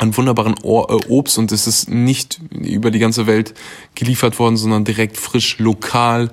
an 0.00 0.16
wunderbaren 0.16 0.54
äh, 0.54 0.66
Obst 1.08 1.38
und 1.38 1.52
es 1.52 1.66
ist 1.66 1.90
nicht 1.90 2.40
über 2.50 2.90
die 2.90 2.98
ganze 2.98 3.26
Welt 3.26 3.54
geliefert 3.94 4.38
worden, 4.38 4.56
sondern 4.56 4.84
direkt 4.84 5.18
frisch 5.18 5.58
lokal 5.58 6.30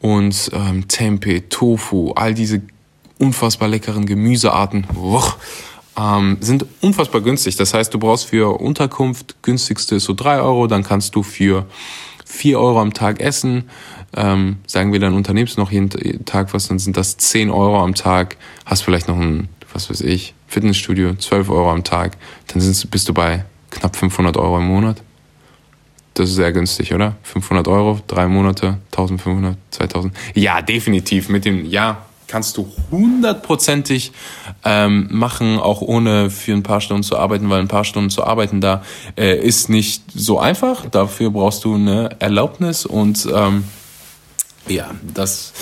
und 0.00 0.50
ähm, 0.54 0.86
Tempeh, 0.86 1.40
Tofu, 1.50 2.12
all 2.12 2.32
diese 2.32 2.62
unfassbar 3.18 3.68
leckeren 3.68 4.06
Gemüsearten 4.06 4.86
wuch, 4.92 5.36
ähm, 5.98 6.36
sind 6.40 6.64
unfassbar 6.80 7.20
günstig. 7.20 7.56
Das 7.56 7.74
heißt, 7.74 7.92
du 7.92 7.98
brauchst 7.98 8.26
für 8.26 8.60
Unterkunft 8.60 9.42
günstigste 9.42 9.96
ist 9.96 10.04
so 10.04 10.14
drei 10.14 10.40
Euro, 10.40 10.68
dann 10.68 10.84
kannst 10.84 11.16
du 11.16 11.24
für 11.24 11.66
vier 12.24 12.60
Euro 12.60 12.80
am 12.80 12.94
Tag 12.94 13.20
essen. 13.20 13.68
Ähm, 14.16 14.58
sagen 14.66 14.92
wir 14.92 15.00
dann 15.00 15.14
unternehmst 15.14 15.58
noch 15.58 15.72
jeden 15.72 16.24
Tag 16.24 16.54
was, 16.54 16.68
dann 16.68 16.78
sind 16.78 16.96
das 16.96 17.16
zehn 17.16 17.50
Euro 17.50 17.82
am 17.82 17.96
Tag. 17.96 18.36
Hast 18.64 18.82
vielleicht 18.82 19.08
noch 19.08 19.18
ein, 19.18 19.48
was 19.72 19.90
weiß 19.90 20.02
ich, 20.02 20.34
Fitnessstudio, 20.48 21.14
12 21.14 21.50
Euro 21.50 21.70
am 21.70 21.84
Tag, 21.84 22.16
dann 22.48 22.62
bist 22.90 23.08
du 23.08 23.14
bei 23.14 23.44
knapp 23.70 23.94
500 23.94 24.36
Euro 24.36 24.58
im 24.58 24.66
Monat. 24.66 25.02
Das 26.14 26.30
ist 26.30 26.36
sehr 26.36 26.52
günstig, 26.52 26.92
oder? 26.92 27.16
500 27.22 27.68
Euro, 27.68 28.00
drei 28.08 28.26
Monate, 28.26 28.78
1500, 28.90 29.56
2000. 29.70 30.12
Ja, 30.34 30.60
definitiv. 30.62 31.28
Mit 31.28 31.44
dem, 31.44 31.64
ja, 31.64 32.06
kannst 32.26 32.56
du 32.56 32.70
hundertprozentig 32.90 34.12
ähm, 34.64 35.08
machen, 35.10 35.58
auch 35.58 35.80
ohne 35.80 36.30
für 36.30 36.52
ein 36.52 36.62
paar 36.62 36.80
Stunden 36.80 37.02
zu 37.02 37.16
arbeiten, 37.18 37.50
weil 37.50 37.60
ein 37.60 37.68
paar 37.68 37.84
Stunden 37.84 38.10
zu 38.10 38.24
arbeiten 38.24 38.60
da 38.60 38.82
äh, 39.16 39.38
ist 39.38 39.68
nicht 39.68 40.02
so 40.14 40.38
einfach. 40.38 40.86
Dafür 40.86 41.30
brauchst 41.30 41.64
du 41.64 41.74
eine 41.74 42.10
Erlaubnis 42.18 42.84
und 42.86 43.26
ähm, 43.32 43.64
ja, 44.68 44.90
das, 45.14 45.52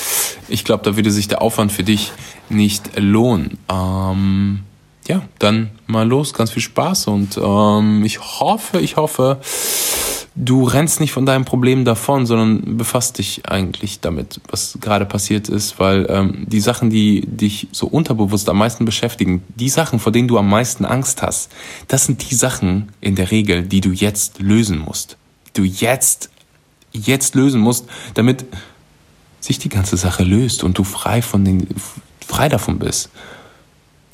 ich 0.49 0.65
glaube, 0.65 0.85
da 0.85 0.97
würde 0.97 1.11
sich 1.11 1.29
der 1.29 1.41
Aufwand 1.41 1.71
für 1.71 1.85
dich 1.85 2.13
nicht 2.49 2.99
lohnen. 2.99 3.59
Ähm, 3.71 4.63
ja, 5.09 5.23
dann 5.39 5.71
mal 5.87 6.07
los, 6.07 6.35
ganz 6.35 6.51
viel 6.51 6.63
Spaß 6.63 7.09
und 7.09 7.39
ähm, 7.43 8.05
ich 8.05 8.21
hoffe, 8.21 8.81
ich 8.81 8.97
hoffe, 8.97 9.41
du 10.37 10.65
rennst 10.65 11.01
nicht 11.01 11.13
von 11.13 11.27
deinem 11.27 11.45
Problem 11.45 11.85
davon, 11.85 12.27
sondern 12.27 12.77
befasst 12.77 13.19
dich 13.19 13.49
eigentlich 13.49 14.01
damit, 14.01 14.41
was 14.51 14.79
gerade 14.81 15.07
passiert 15.07 15.49
ist, 15.49 15.81
weil 15.81 16.07
ähm, 16.11 16.45
die 16.47 16.61
Sachen, 16.61 16.91
die 16.91 17.23
dich 17.27 17.69
so 17.73 17.87
unterbewusst 17.87 18.49
am 18.49 18.59
meisten 18.59 18.85
beschäftigen, 18.85 19.43
die 19.55 19.71
Sachen, 19.71 19.99
vor 19.99 20.13
denen 20.13 20.29
du 20.29 20.39
am 20.39 20.49
meisten 20.49 20.85
Angst 20.85 21.23
hast, 21.23 21.51
das 21.89 22.05
sind 22.05 22.31
die 22.31 22.35
Sachen 22.35 22.93
in 23.01 23.17
der 23.17 23.31
Regel, 23.31 23.63
die 23.63 23.81
du 23.81 23.91
jetzt 23.91 24.41
lösen 24.41 24.79
musst. 24.79 25.17
Du 25.55 25.65
jetzt, 25.65 26.31
jetzt 26.93 27.35
lösen 27.35 27.61
musst, 27.61 27.87
damit 28.15 28.45
sich 29.41 29.59
die 29.59 29.71
ganze 29.71 29.97
Sache 29.97 30.23
löst 30.23 30.65
und 30.65 30.77
du 30.77 30.85
frei 30.85 31.23
von 31.23 31.45
den, 31.45 31.67
frei 32.27 32.49
davon 32.49 32.79
bist. 32.79 33.11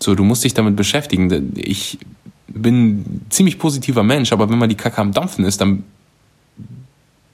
So, 0.02 0.14
du 0.14 0.24
musst 0.24 0.42
dich 0.44 0.54
damit 0.54 0.74
beschäftigen. 0.74 1.52
Ich 1.56 1.98
bin 2.48 2.90
ein 2.90 3.26
ziemlich 3.30 3.58
positiver 3.58 4.02
Mensch, 4.02 4.32
aber 4.32 4.50
wenn 4.50 4.58
man 4.58 4.68
die 4.68 4.74
Kacke 4.74 4.98
am 4.98 5.12
Dampfen 5.12 5.44
ist, 5.44 5.60
dann 5.60 5.84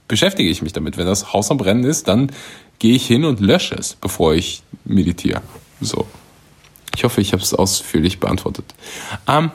beschäftige 0.06 0.50
ich 0.50 0.62
mich 0.62 0.72
damit. 0.72 0.96
Wenn 0.96 1.06
das 1.06 1.32
Haus 1.32 1.50
am 1.50 1.56
Brennen 1.56 1.84
ist, 1.84 2.08
dann 2.08 2.30
gehe 2.78 2.94
ich 2.94 3.06
hin 3.06 3.24
und 3.24 3.40
lösche 3.40 3.74
es, 3.74 3.94
bevor 3.94 4.34
ich 4.34 4.62
meditiere. 4.84 5.42
So. 5.80 6.06
Ich 6.94 7.04
hoffe, 7.04 7.20
ich 7.20 7.32
habe 7.32 7.42
es 7.42 7.54
ausführlich 7.54 8.20
beantwortet. 8.20 8.74
Ähm, 9.26 9.50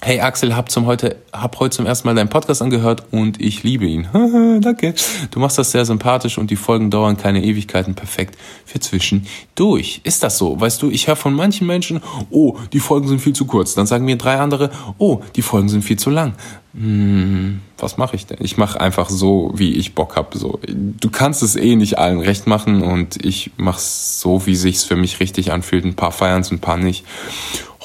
Hey 0.00 0.20
Axel, 0.20 0.54
hab, 0.54 0.70
zum 0.70 0.86
heute, 0.86 1.16
hab 1.32 1.58
heute 1.58 1.76
zum 1.76 1.84
ersten 1.84 2.06
Mal 2.06 2.14
deinen 2.14 2.28
Podcast 2.28 2.62
angehört 2.62 3.02
und 3.10 3.40
ich 3.42 3.64
liebe 3.64 3.84
ihn. 3.84 4.06
Danke. 4.60 4.94
Du 5.32 5.40
machst 5.40 5.58
das 5.58 5.72
sehr 5.72 5.84
sympathisch 5.84 6.38
und 6.38 6.52
die 6.52 6.56
Folgen 6.56 6.88
dauern 6.88 7.16
keine 7.16 7.42
Ewigkeiten 7.42 7.96
perfekt 7.96 8.38
für 8.64 8.78
zwischendurch. 8.78 10.00
Ist 10.04 10.22
das 10.22 10.38
so? 10.38 10.60
Weißt 10.60 10.80
du, 10.82 10.90
ich 10.90 11.08
höre 11.08 11.16
von 11.16 11.34
manchen 11.34 11.66
Menschen, 11.66 12.00
oh, 12.30 12.56
die 12.72 12.78
Folgen 12.78 13.08
sind 13.08 13.20
viel 13.20 13.32
zu 13.32 13.46
kurz. 13.46 13.74
Dann 13.74 13.86
sagen 13.86 14.04
mir 14.04 14.16
drei 14.16 14.38
andere, 14.38 14.70
oh, 14.98 15.20
die 15.34 15.42
Folgen 15.42 15.68
sind 15.68 15.82
viel 15.82 15.98
zu 15.98 16.10
lang. 16.10 16.34
Hm, 16.74 17.60
was 17.76 17.96
mache 17.96 18.14
ich 18.14 18.24
denn? 18.24 18.38
Ich 18.40 18.56
mache 18.56 18.80
einfach 18.80 19.10
so, 19.10 19.50
wie 19.56 19.72
ich 19.72 19.96
Bock 19.96 20.14
hab. 20.14 20.32
So, 20.34 20.60
du 20.68 21.10
kannst 21.10 21.42
es 21.42 21.56
eh 21.56 21.74
nicht 21.74 21.98
allen 21.98 22.20
recht 22.20 22.46
machen 22.46 22.82
und 22.82 23.24
ich 23.24 23.50
mach's 23.56 24.20
so, 24.20 24.46
wie 24.46 24.54
sich's 24.54 24.84
für 24.84 24.96
mich 24.96 25.18
richtig 25.18 25.50
anfühlt. 25.50 25.84
Ein 25.84 25.96
paar 25.96 26.12
feiern's, 26.12 26.52
ein 26.52 26.60
paar 26.60 26.76
nicht. 26.76 27.04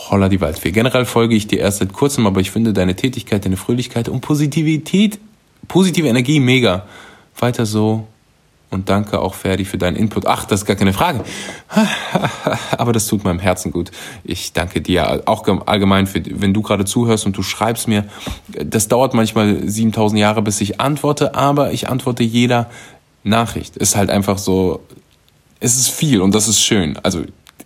Holla 0.10 0.30
die 0.30 0.42
Waldfee. 0.42 0.72
Generell 0.72 1.06
folge 1.06 1.36
ich 1.36 1.48
dir 1.48 1.60
erst 1.60 1.80
seit 1.80 1.94
kurzem, 1.94 2.28
aber 2.28 2.42
ich 2.42 2.52
finde 2.52 2.74
deine 2.74 2.96
Tätigkeit, 2.96 3.46
deine 3.46 3.58
Fröhlichkeit 3.58 4.10
und 4.10 4.22
Positivität, 4.22 5.20
positive 5.68 6.08
Energie 6.08 6.40
mega. 6.40 6.86
Weiter 7.40 7.66
so 7.66 8.08
und 8.74 8.90
danke 8.90 9.20
auch 9.20 9.36
Ferdi 9.36 9.66
für 9.66 9.78
deinen 9.78 9.96
Input. 9.96 10.26
Ach, 10.26 10.46
das 10.46 10.62
ist 10.62 10.66
gar 10.66 10.76
keine 10.76 10.94
Frage. 10.94 11.24
Aber 12.78 12.92
das 12.92 13.08
tut 13.08 13.24
meinem 13.24 13.40
Herzen 13.40 13.72
gut. 13.72 13.92
Ich 14.24 14.52
danke 14.52 14.82
dir 14.82 15.22
auch 15.26 15.48
allgemein, 15.68 16.08
für, 16.08 16.22
wenn 16.26 16.54
du 16.54 16.62
gerade 16.62 16.84
zuhörst 16.84 17.26
und 17.26 17.38
du 17.38 17.44
schreibst 17.44 17.88
mir. 17.88 18.06
Das 18.48 18.88
dauert 18.88 19.14
manchmal 19.14 19.68
7000 19.68 20.20
Jahre, 20.20 20.42
bis 20.42 20.60
ich 20.60 20.82
antworte, 20.82 21.36
aber 21.36 21.72
ich 21.72 21.88
antworte 21.88 22.24
jeder 22.24 22.70
Nachricht. 23.24 23.78
Ist 23.78 23.96
halt 23.96 24.10
einfach 24.10 24.38
so, 24.38 24.82
es 25.60 25.78
ist 25.78 25.90
viel 25.90 26.22
und 26.22 26.34
das 26.34 26.48
ist 26.48 26.60
schön. 26.60 26.98
Also 27.04 27.22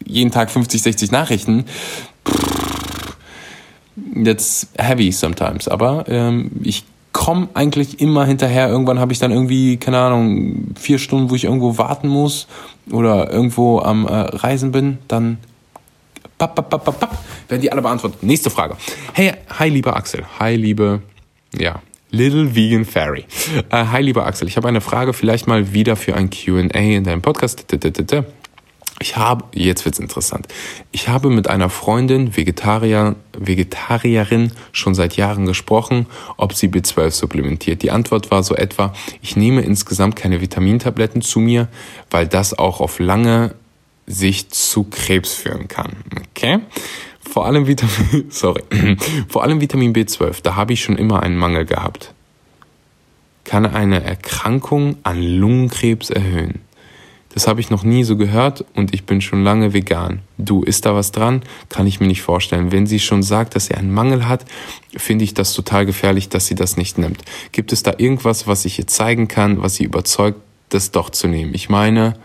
jeden 0.05 0.31
Tag 0.31 0.51
50, 0.51 0.81
60 0.81 1.11
Nachrichten. 1.11 1.65
That's 4.23 4.67
heavy 4.77 5.11
sometimes. 5.11 5.67
Aber 5.67 6.05
ähm, 6.07 6.51
ich 6.63 6.83
komme 7.13 7.49
eigentlich 7.53 7.99
immer 7.99 8.25
hinterher. 8.25 8.69
Irgendwann 8.69 8.99
habe 8.99 9.11
ich 9.11 9.19
dann 9.19 9.31
irgendwie, 9.31 9.77
keine 9.77 9.97
Ahnung, 9.99 10.75
vier 10.79 10.99
Stunden, 10.99 11.29
wo 11.29 11.35
ich 11.35 11.45
irgendwo 11.45 11.77
warten 11.77 12.07
muss 12.07 12.47
oder 12.91 13.31
irgendwo 13.31 13.79
am 13.79 14.05
äh, 14.05 14.11
Reisen 14.11 14.71
bin. 14.71 14.99
Dann 15.07 15.39
papp, 16.37 16.55
papp, 16.55 16.69
papp, 16.69 16.99
papp, 16.99 17.17
werden 17.47 17.61
die 17.61 17.71
alle 17.71 17.81
beantwortet. 17.81 18.21
Nächste 18.23 18.49
Frage. 18.49 18.77
Hey, 19.13 19.33
hi 19.49 19.69
lieber 19.69 19.95
Axel. 19.95 20.23
Hi 20.39 20.55
liebe, 20.55 21.01
ja, 21.57 21.81
Little 22.11 22.55
Vegan 22.55 22.85
Fairy. 22.85 23.25
Äh, 23.69 23.85
hi 23.85 24.01
lieber 24.01 24.25
Axel, 24.25 24.47
ich 24.47 24.55
habe 24.55 24.67
eine 24.67 24.81
Frage 24.81 25.13
vielleicht 25.13 25.47
mal 25.47 25.73
wieder 25.73 25.95
für 25.95 26.15
ein 26.15 26.29
Q&A 26.29 26.77
in 26.77 27.03
deinem 27.03 27.21
Podcast. 27.21 27.65
Ich 28.99 29.15
habe, 29.15 29.45
jetzt 29.53 29.85
wird's 29.85 29.99
interessant. 29.99 30.47
Ich 30.91 31.07
habe 31.07 31.29
mit 31.29 31.47
einer 31.47 31.69
Freundin, 31.69 32.35
Vegetarier, 32.35 33.15
Vegetarierin, 33.37 34.51
schon 34.71 34.95
seit 34.95 35.15
Jahren 35.15 35.45
gesprochen, 35.45 36.07
ob 36.35 36.53
sie 36.53 36.67
B12 36.67 37.11
supplementiert. 37.11 37.83
Die 37.83 37.91
Antwort 37.91 38.31
war 38.31 38.41
so 38.41 38.55
etwa, 38.55 38.93
ich 39.21 39.35
nehme 39.35 39.61
insgesamt 39.61 40.15
keine 40.15 40.41
Vitamintabletten 40.41 41.21
zu 41.21 41.39
mir, 41.39 41.67
weil 42.09 42.27
das 42.27 42.57
auch 42.57 42.79
auf 42.79 42.97
lange 42.97 43.53
Sicht 44.07 44.55
zu 44.55 44.85
Krebs 44.85 45.33
führen 45.33 45.67
kann. 45.67 45.97
Okay? 46.31 46.59
Vor 47.19 47.45
allem 47.45 47.67
Vitamin, 47.67 48.27
sorry, 48.29 48.63
vor 49.27 49.43
allem 49.43 49.61
Vitamin 49.61 49.93
B12, 49.93 50.41
da 50.41 50.55
habe 50.55 50.73
ich 50.73 50.81
schon 50.81 50.97
immer 50.97 51.21
einen 51.21 51.37
Mangel 51.37 51.65
gehabt. 51.65 52.13
Kann 53.43 53.65
eine 53.65 54.03
Erkrankung 54.03 54.97
an 55.03 55.21
Lungenkrebs 55.21 56.09
erhöhen. 56.09 56.61
Das 57.37 57.45
habe 57.45 57.61
ich 57.61 57.69
noch 57.69 57.83
nie 57.83 58.03
so 58.03 58.17
gehört 58.17 58.65
und 58.73 58.95
ich 58.95 59.03
bin 59.03 59.21
schon 59.21 59.43
lange 59.43 59.71
vegan. 59.71 60.21
Du, 60.39 60.63
ist 60.63 60.87
da 60.87 60.95
was 60.95 61.11
dran? 61.11 61.43
Kann 61.69 61.85
ich 61.85 61.99
mir 61.99 62.07
nicht 62.07 62.23
vorstellen. 62.23 62.71
Wenn 62.71 62.87
sie 62.87 62.99
schon 62.99 63.21
sagt, 63.21 63.55
dass 63.55 63.67
sie 63.67 63.75
einen 63.75 63.93
Mangel 63.93 64.27
hat, 64.27 64.43
finde 64.95 65.23
ich 65.23 65.35
das 65.35 65.53
total 65.53 65.85
gefährlich, 65.85 66.29
dass 66.29 66.47
sie 66.47 66.55
das 66.55 66.77
nicht 66.77 66.97
nimmt. 66.97 67.21
Gibt 67.51 67.73
es 67.73 67.83
da 67.83 67.93
irgendwas, 67.95 68.47
was 68.47 68.65
ich 68.65 68.79
ihr 68.79 68.87
zeigen 68.87 69.27
kann, 69.27 69.61
was 69.61 69.75
sie 69.75 69.83
überzeugt, 69.83 70.39
das 70.69 70.89
doch 70.89 71.11
zu 71.11 71.27
nehmen? 71.27 71.53
Ich 71.53 71.69
meine, 71.69 72.15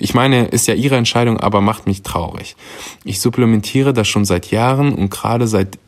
ich 0.00 0.14
meine, 0.14 0.46
ist 0.46 0.66
ja 0.66 0.74
ihre 0.74 0.96
Entscheidung, 0.96 1.38
aber 1.38 1.60
macht 1.60 1.86
mich 1.86 2.02
traurig. 2.02 2.56
Ich 3.04 3.20
supplementiere 3.20 3.92
das 3.92 4.08
schon 4.08 4.24
seit 4.24 4.50
Jahren 4.50 4.92
und 4.92 5.08
gerade 5.08 5.46
seit 5.46 5.78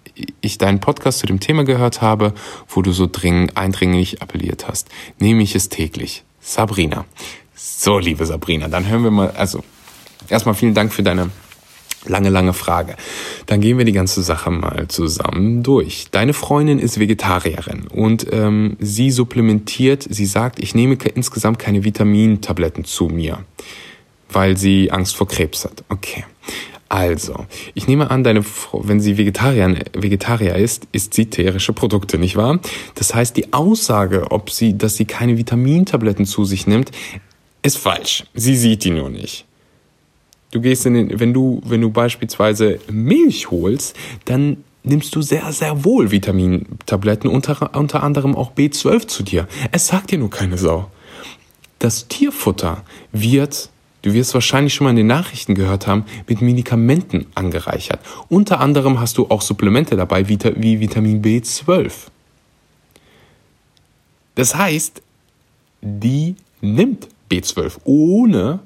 ich 0.41 0.59
deinen 0.59 0.81
Podcast 0.81 1.19
zu 1.21 1.27
dem 1.27 1.41
Thema 1.41 1.65
gehört 1.65 2.03
habe, 2.03 2.35
wo 2.69 2.83
du 2.83 2.93
so 2.93 3.09
dringend, 3.11 3.57
eindringlich 3.57 4.23
appelliert 4.23 4.69
hast, 4.69 4.89
nehme 5.19 5.43
ich 5.43 5.55
es 5.55 5.69
täglich. 5.69 6.25
Sabrina. 6.41 7.05
So, 7.55 7.99
liebe 7.99 8.27
Sabrina, 8.27 8.69
dann 8.69 8.87
hören 8.87 9.05
wir 9.05 9.11
mal, 9.11 9.31
also 9.31 9.65
erstmal 10.29 10.55
vielen 10.55 10.75
Dank 10.75 10.93
für 10.93 11.03
deine 11.03 11.31
lange, 12.07 12.29
lange 12.29 12.53
Frage. 12.53 12.97
Dann 13.47 13.61
gehen 13.61 13.79
wir 13.79 13.85
die 13.85 13.93
ganze 13.93 14.23
Sache 14.23 14.51
mal 14.51 14.89
zusammen 14.89 15.63
durch. 15.63 16.09
Deine 16.11 16.35
Freundin 16.35 16.79
ist 16.79 17.01
Vegetarierin 17.01 17.87
und 17.89 18.27
ähm, 18.33 18.77
sie 18.79 19.11
supplementiert, 19.11 20.07
sie 20.09 20.27
sagt, 20.27 20.61
ich 20.61 20.75
nehme 20.75 20.99
insgesamt 21.15 21.59
keine 21.59 21.85
Vitamintabletten 21.85 22.85
zu 22.85 23.07
mir, 23.07 23.39
weil 24.29 24.57
sie 24.57 24.91
Angst 24.91 25.17
vor 25.17 25.29
Krebs 25.29 25.65
hat. 25.65 25.85
Okay. 25.89 26.25
Also, 26.95 27.47
ich 27.75 27.89
nehme 27.89 28.13
an, 28.13 28.23
deine 28.23 28.45
Frau, 28.45 28.87
wenn 28.87 29.01
sie 29.01 29.19
Vegetarier, 29.19 29.75
Vegetarier 29.95 30.55
ist, 30.55 30.87
isst 30.93 31.13
sie 31.13 31.27
tierische 31.27 31.73
Produkte, 31.73 32.19
nicht 32.19 32.37
wahr? 32.37 32.61
Das 32.95 33.13
heißt, 33.13 33.37
die 33.37 33.53
Aussage, 33.53 34.31
ob 34.31 34.49
sie, 34.49 34.79
dass 34.79 34.95
sie 34.95 35.05
keine 35.05 35.37
Vitamintabletten 35.37 36.25
zu 36.25 36.45
sich 36.45 36.69
nimmt, 36.69 36.93
ist 37.63 37.79
falsch. 37.79 38.23
Sie 38.35 38.55
sieht 38.55 38.85
die 38.85 38.93
nur 38.93 39.11
nicht. 39.11 39.45
Du 40.53 40.61
gehst 40.61 40.87
in 40.87 40.95
den, 40.95 41.19
wenn 41.19 41.35
du, 41.35 41.61
wenn 41.65 41.81
du 41.81 41.91
beispielsweise 41.91 42.79
Milch 42.89 43.51
holst, 43.51 43.97
dann 44.27 44.59
nimmst 44.85 45.17
du 45.17 45.21
sehr, 45.21 45.53
sehr 45.53 45.85
wohl 45.85 46.13
Vitamintabletten, 46.13 47.29
unter, 47.29 47.75
unter 47.75 48.05
anderem 48.05 48.37
auch 48.37 48.53
B12 48.53 49.09
zu 49.09 49.25
dir. 49.25 49.49
Es 49.73 49.89
sagt 49.89 50.13
dir 50.13 50.19
nur 50.19 50.31
keine 50.31 50.59
Sau. 50.59 50.93
Das 51.81 52.07
Tierfutter 52.07 52.85
wird 53.11 53.71
du 54.05 54.13
wirst 54.13 54.35
wahrscheinlich 54.35 54.75
schon 54.75 54.85
mal 54.85 54.91
in 54.91 54.97
den 54.97 55.07
Nachrichten 55.07 55.55
gehört 55.55 55.87
haben, 55.87 56.05
mit 56.29 56.43
Medikamenten 56.43 57.27
angereichert. 57.35 58.01
Unter 58.29 58.61
anderem 58.61 59.01
hast 59.01 59.17
du 59.17 59.31
auch 59.31 59.41
Supplemente 59.41 59.97
dabei, 59.97 60.29
wie 60.29 60.81
Vitamin 60.81 61.23
B12. 61.23 61.93
Das 64.35 64.55
heißt, 64.55 65.01
die 65.81 66.37
nimmt 66.61 67.09
B12, 67.31 67.79
ohne 67.85 68.61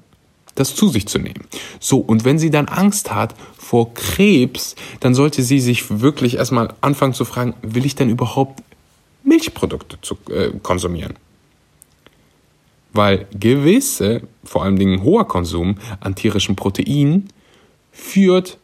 das 0.56 0.74
zu 0.74 0.88
sich 0.88 1.06
zu 1.06 1.20
nehmen. 1.20 1.46
So, 1.78 1.98
und 1.98 2.24
wenn 2.24 2.40
sie 2.40 2.50
dann 2.50 2.66
Angst 2.66 3.14
hat 3.14 3.36
vor 3.56 3.94
Krebs, 3.94 4.74
dann 4.98 5.14
sollte 5.14 5.44
sie 5.44 5.60
sich 5.60 6.00
wirklich 6.00 6.36
erstmal 6.36 6.74
anfangen 6.80 7.14
zu 7.14 7.24
fragen, 7.24 7.54
will 7.62 7.86
ich 7.86 7.94
denn 7.94 8.10
überhaupt 8.10 8.60
Milchprodukte 9.22 9.98
zu, 10.00 10.18
äh, 10.30 10.50
konsumieren? 10.62 11.14
Weil 12.98 13.26
gewisse, 13.30 14.22
vor 14.42 14.64
allem 14.64 14.76
Dingen 14.76 15.04
hoher 15.04 15.26
Konsum 15.28 15.76
an 16.00 16.16
tierischen 16.16 16.56
Proteinen 16.56 17.28
führt 17.92 18.58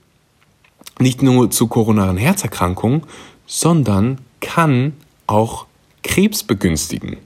nicht 0.98 1.22
nur 1.22 1.52
zu 1.52 1.68
koronaren 1.68 2.16
Herzerkrankungen, 2.16 3.02
sondern 3.46 4.18
kann 4.40 4.94
auch 5.28 5.66
Krebs 6.02 6.42
begünstigen. 6.42 7.16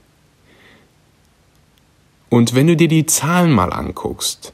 Und 2.29 2.53
wenn 2.53 2.67
du 2.67 2.75
dir 2.75 2.87
die 2.87 3.07
Zahlen 3.07 3.51
mal 3.51 3.73
anguckst, 3.73 4.53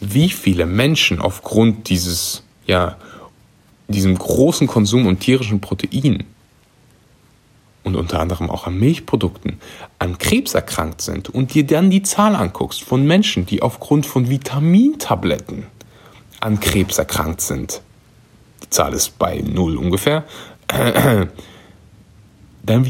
wie 0.00 0.28
viele 0.28 0.66
Menschen 0.66 1.18
aufgrund 1.18 1.88
dieses, 1.88 2.42
ja, 2.66 2.98
diesem 3.88 4.18
großen 4.18 4.66
Konsum 4.66 5.06
und 5.06 5.20
tierischen 5.20 5.62
Protein 5.62 6.24
und 7.88 7.96
unter 7.96 8.20
anderem 8.20 8.50
auch 8.50 8.66
an 8.66 8.78
Milchprodukten 8.78 9.58
an 9.98 10.18
Krebs 10.18 10.54
erkrankt 10.54 11.00
sind 11.00 11.28
und 11.28 11.54
dir 11.54 11.66
dann 11.66 11.90
die 11.90 12.02
Zahl 12.02 12.36
anguckst 12.36 12.82
von 12.82 13.06
Menschen, 13.06 13.46
die 13.46 13.62
aufgrund 13.62 14.06
von 14.06 14.28
Vitamintabletten 14.28 15.66
an 16.40 16.60
Krebs 16.60 16.98
erkrankt 16.98 17.40
sind, 17.40 17.82
die 18.62 18.70
Zahl 18.70 18.92
ist 18.92 19.18
bei 19.18 19.42
null 19.44 19.76
ungefähr, 19.76 20.24
dann 20.68 21.30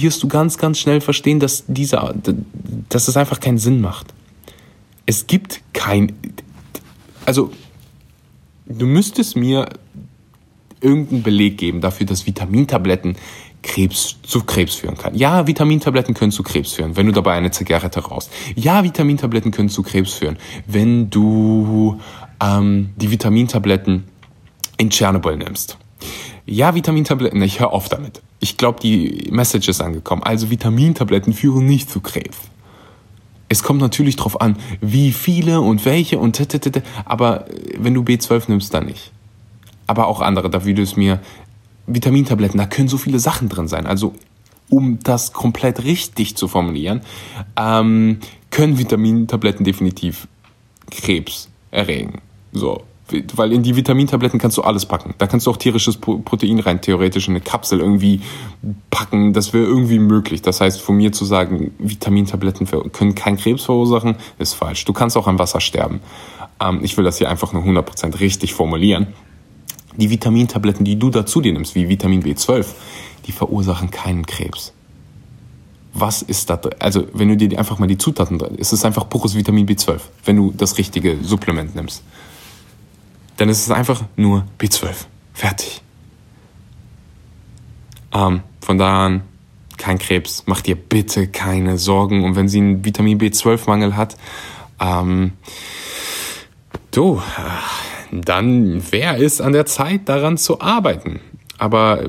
wirst 0.01 0.23
du 0.23 0.29
ganz, 0.29 0.59
ganz 0.59 0.79
schnell 0.79 1.01
verstehen, 1.01 1.41
dass 1.41 1.65
dieser, 1.67 2.15
dass 2.89 3.09
es 3.09 3.17
einfach 3.17 3.41
keinen 3.41 3.59
Sinn 3.59 3.81
macht. 3.81 4.09
Es 5.07 5.27
gibt 5.27 5.63
kein, 5.73 6.13
also 7.25 7.53
du 8.67 8.87
müsstest 8.87 9.37
mir 9.37 9.69
irgendeinen 10.81 11.23
Beleg 11.23 11.59
geben 11.59 11.81
dafür, 11.81 12.07
dass 12.07 12.27
Vitamintabletten 12.27 13.17
Krebs 13.69 14.17
zu 14.23 14.43
Krebs 14.45 14.77
führen 14.77 14.97
kann. 14.97 15.15
Ja, 15.15 15.47
Vitamintabletten 15.47 16.15
können 16.15 16.33
zu 16.33 16.43
Krebs 16.43 16.73
führen, 16.73 16.97
wenn 16.97 17.07
du 17.07 17.13
dabei 17.13 17.35
eine 17.35 17.51
Zigarette 17.51 18.01
rauchst. 18.01 18.31
Ja, 18.57 18.83
Vitamintabletten 18.83 19.51
können 19.53 19.69
zu 19.69 19.83
Krebs 19.83 20.15
führen, 20.15 20.39
wenn 20.67 21.11
du 21.11 22.01
ähm, 22.43 22.91
die 22.97 23.11
Vitamintabletten 23.11 24.05
in 24.79 24.91
Tschernobyl 24.91 25.37
nimmst. 25.37 25.77
Ja, 26.47 26.75
Vitamintabletten, 26.75 27.43
ich 27.43 27.61
höre 27.61 27.73
auf 27.73 27.89
damit. 27.89 28.23
Ich 28.41 28.57
glaube, 28.57 28.81
die 28.81 29.29
Message 29.31 29.69
ist 29.69 29.83
angekommen. 29.83 30.23
Also 30.23 30.51
Vitamintabletten 30.51 31.35
führen 31.35 31.67
nicht 31.67 31.91
zu 31.91 32.01
Krebs. 32.01 32.39
Es 33.51 33.63
kommt 33.63 33.81
natürlich 33.81 34.17
darauf 34.17 34.41
an, 34.41 34.57
wie 34.81 35.13
viele 35.13 35.61
und 35.61 35.85
welche 35.85 36.19
und 36.19 36.33
t, 36.33 36.83
aber 37.05 37.47
wenn 37.79 37.95
du 37.95 38.03
B12 38.03 38.45
nimmst, 38.49 38.75
dann 38.75 38.87
nicht. 38.87 39.13
Aber 39.87 40.07
auch 40.07 40.21
andere, 40.21 40.51
da 40.51 40.67
würde 40.67 40.83
es 40.83 40.97
mir 40.97 41.21
Vitamintabletten, 41.89 42.59
da 42.59 42.67
können 42.67 42.89
so 42.89 42.99
viele 42.99 43.19
Sachen 43.19 43.49
drin 43.49 43.69
sein. 43.69 43.87
Also 43.87 44.15
um 44.71 44.99
das 45.03 45.33
komplett 45.33 45.85
richtig 45.85 46.37
zu 46.37 46.47
formulieren, 46.47 47.01
ähm, 47.57 48.19
können 48.51 48.79
Vitamintabletten 48.79 49.65
definitiv 49.65 50.29
Krebs 50.91 51.49
erregen. 51.71 52.21
So, 52.53 52.83
weil 53.35 53.53
in 53.53 53.63
die 53.63 53.77
Vitamintabletten 53.77 54.39
kannst 54.39 54.59
du 54.59 54.63
alles 54.63 54.85
packen. 54.85 55.15
Da 55.19 55.27
kannst 55.27 55.47
du 55.47 55.51
auch 55.51 55.57
tierisches 55.57 55.97
Protein 55.97 56.61
rein, 56.61 56.81
theoretisch 56.81 57.29
in 57.29 57.35
eine 57.35 57.41
Kapsel 57.41 57.81
irgendwie 57.81 58.21
packen. 58.91 59.33
Das 59.33 59.53
wäre 59.53 59.65
irgendwie 59.65 59.99
möglich. 59.99 60.43
Das 60.43 60.61
heißt, 60.61 60.81
von 60.81 60.97
mir 60.97 61.13
zu 61.13 61.25
sagen, 61.25 61.73
Vitamintabletten 61.79 62.67
können 62.93 63.15
keinen 63.15 63.39
Krebs 63.39 63.65
verursachen, 63.65 64.17
ist 64.39 64.55
falsch. 64.55 64.85
Du 64.85 64.93
kannst 64.93 65.17
auch 65.17 65.27
an 65.27 65.39
Wasser 65.39 65.61
sterben. 65.61 66.01
Ähm, 66.61 66.81
ich 66.83 66.97
will 66.97 67.05
das 67.05 67.19
hier 67.19 67.31
einfach 67.31 67.53
nur 67.53 67.63
100% 67.63 68.21
richtig 68.21 68.55
formulieren 68.55 69.09
die 69.99 70.11
Vitamintabletten, 70.11 70.85
die 70.85 70.99
du 70.99 71.11
dazu 71.11 71.41
dir 71.41 71.53
nimmst, 71.53 71.75
wie 71.75 71.89
Vitamin 71.89 72.23
B12, 72.23 72.67
die 73.27 73.33
verursachen 73.33 73.91
keinen 73.91 74.25
Krebs. 74.25 74.73
Was 75.93 76.23
ist 76.23 76.49
da 76.49 76.57
drin? 76.57 76.75
Also, 76.79 77.07
wenn 77.13 77.29
du 77.29 77.37
dir 77.37 77.59
einfach 77.59 77.79
mal 77.79 77.89
die 77.89 77.99
Zutaten 77.99 78.39
drin, 78.39 78.55
ist 78.55 78.73
es 78.73 78.85
einfach 78.85 79.09
pures 79.09 79.35
Vitamin 79.35 79.67
B12, 79.67 80.01
wenn 80.25 80.37
du 80.37 80.53
das 80.57 80.79
richtige 80.79 81.19
Supplement 81.23 81.75
nimmst. 81.75 82.03
Dann 83.37 83.49
ist 83.49 83.63
es 83.63 83.71
einfach 83.71 84.03
nur 84.17 84.45
B12. 84.59 84.95
Fertig. 85.35 85.83
Ähm, 88.13 88.43
von 88.61 88.79
da 88.79 89.07
an 89.07 89.23
kein 89.77 89.99
Krebs. 89.99 90.45
Mach 90.47 90.61
dir 90.61 90.77
bitte 90.77 91.29
keine 91.29 91.79
Sorgen. 91.79 92.25
Und 92.25 92.37
wenn 92.37 92.49
sie 92.49 92.59
einen 92.59 92.85
Vitamin 92.85 93.19
B12-Mangel 93.19 93.97
hat, 93.97 94.17
ähm, 94.81 95.33
du, 96.91 97.21
dann 98.11 98.93
wäre 98.93 99.23
es 99.23 99.41
an 99.41 99.53
der 99.53 99.67
Zeit, 99.67 100.09
daran 100.09 100.37
zu 100.39 100.61
arbeiten. 100.61 101.21
Aber 101.59 102.05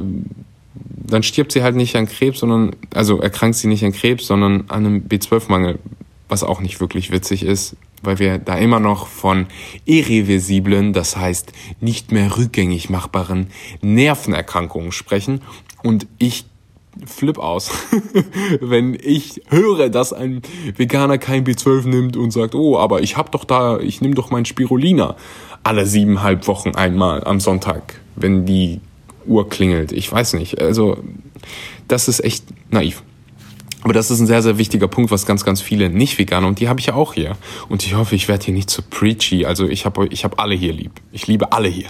dann 1.09 1.23
stirbt 1.23 1.51
sie 1.51 1.63
halt 1.63 1.75
nicht 1.75 1.95
an 1.95 2.07
Krebs, 2.07 2.39
sondern, 2.39 2.75
also 2.93 3.19
erkrankt 3.19 3.57
sie 3.57 3.67
nicht 3.67 3.83
an 3.83 3.91
Krebs, 3.91 4.27
sondern 4.27 4.65
an 4.69 4.85
einem 4.85 5.07
B12-Mangel, 5.07 5.79
was 6.27 6.43
auch 6.43 6.61
nicht 6.61 6.79
wirklich 6.79 7.11
witzig 7.11 7.43
ist, 7.43 7.75
weil 8.03 8.19
wir 8.19 8.37
da 8.37 8.55
immer 8.55 8.79
noch 8.79 9.07
von 9.07 9.47
irreversiblen, 9.85 10.93
das 10.93 11.17
heißt 11.17 11.51
nicht 11.81 12.11
mehr 12.11 12.37
rückgängig 12.37 12.89
machbaren 12.89 13.47
Nervenerkrankungen 13.81 14.91
sprechen. 14.91 15.41
Und 15.83 16.07
ich 16.17 16.45
flip 17.05 17.37
aus, 17.37 17.71
wenn 18.61 18.97
ich 19.01 19.41
höre, 19.49 19.89
dass 19.89 20.13
ein 20.13 20.41
Veganer 20.75 21.17
kein 21.17 21.45
B12 21.45 21.87
nimmt 21.87 22.17
und 22.17 22.31
sagt, 22.31 22.55
oh, 22.55 22.77
aber 22.77 23.01
ich 23.01 23.17
hab 23.17 23.31
doch 23.31 23.45
da, 23.45 23.79
ich 23.79 24.01
nehme 24.01 24.15
doch 24.15 24.31
mein 24.31 24.45
Spirulina 24.45 25.15
alle 25.63 25.85
siebeneinhalb 25.85 26.47
Wochen 26.47 26.71
einmal 26.71 27.23
am 27.23 27.39
Sonntag, 27.39 27.99
wenn 28.15 28.45
die 28.45 28.81
Uhr 29.25 29.49
klingelt. 29.49 29.91
Ich 29.91 30.11
weiß 30.11 30.33
nicht. 30.33 30.59
Also 30.59 30.97
das 31.87 32.07
ist 32.07 32.23
echt 32.23 32.45
naiv. 32.71 33.03
Aber 33.81 33.93
das 33.93 34.11
ist 34.11 34.19
ein 34.19 34.27
sehr, 34.27 34.41
sehr 34.41 34.57
wichtiger 34.57 34.87
Punkt, 34.87 35.09
was 35.09 35.25
ganz, 35.25 35.45
ganz 35.45 35.61
viele 35.61 35.89
Nicht-Veganer, 35.89 36.47
und 36.47 36.59
die 36.59 36.67
habe 36.67 36.81
ich 36.81 36.87
ja 36.87 36.95
auch 36.95 37.13
hier. 37.13 37.37
Und 37.69 37.85
ich 37.85 37.95
hoffe, 37.95 38.13
ich 38.15 38.27
werde 38.27 38.43
hier 38.43 38.53
nicht 38.53 38.69
zu 38.69 38.81
preachy. 38.81 39.45
Also 39.45 39.69
ich 39.69 39.85
habe 39.85 40.07
ich 40.07 40.25
hab 40.25 40.39
alle 40.39 40.53
hier 40.53 40.73
lieb. 40.73 40.91
Ich 41.13 41.27
liebe 41.27 41.53
alle 41.53 41.69
hier. 41.69 41.89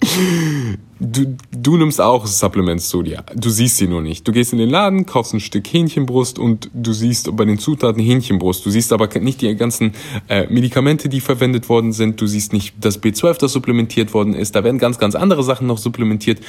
Du, 1.00 1.36
du 1.50 1.76
nimmst 1.76 2.00
auch 2.00 2.24
Supplements 2.26 2.88
zu 2.88 3.02
dir. 3.02 3.24
Du 3.34 3.50
siehst 3.50 3.78
sie 3.78 3.88
nur 3.88 4.00
nicht. 4.00 4.26
Du 4.26 4.32
gehst 4.32 4.52
in 4.52 4.58
den 4.58 4.70
Laden, 4.70 5.06
kaufst 5.06 5.34
ein 5.34 5.40
Stück 5.40 5.66
Hähnchenbrust 5.72 6.38
und 6.38 6.70
du 6.72 6.92
siehst 6.92 7.34
bei 7.36 7.44
den 7.44 7.58
Zutaten 7.58 8.00
Hähnchenbrust. 8.00 8.64
Du 8.64 8.70
siehst 8.70 8.92
aber 8.92 9.08
nicht 9.18 9.40
die 9.40 9.54
ganzen 9.56 9.92
äh, 10.28 10.46
Medikamente, 10.46 11.08
die 11.08 11.20
verwendet 11.20 11.68
worden 11.68 11.92
sind. 11.92 12.20
Du 12.20 12.26
siehst 12.26 12.52
nicht 12.52 12.74
das 12.80 13.02
B12, 13.02 13.38
das 13.38 13.52
supplementiert 13.52 14.14
worden 14.14 14.34
ist. 14.34 14.54
Da 14.54 14.62
werden 14.62 14.78
ganz, 14.78 14.98
ganz 14.98 15.14
andere 15.14 15.42
Sachen 15.42 15.66
noch 15.66 15.78
supplementiert. 15.78 16.40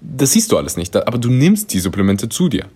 Das 0.00 0.32
siehst 0.32 0.50
du 0.50 0.56
alles 0.56 0.76
nicht. 0.76 0.96
Aber 0.96 1.18
du 1.18 1.30
nimmst 1.30 1.72
die 1.72 1.78
Supplemente 1.78 2.28
zu 2.28 2.48
dir. 2.48 2.66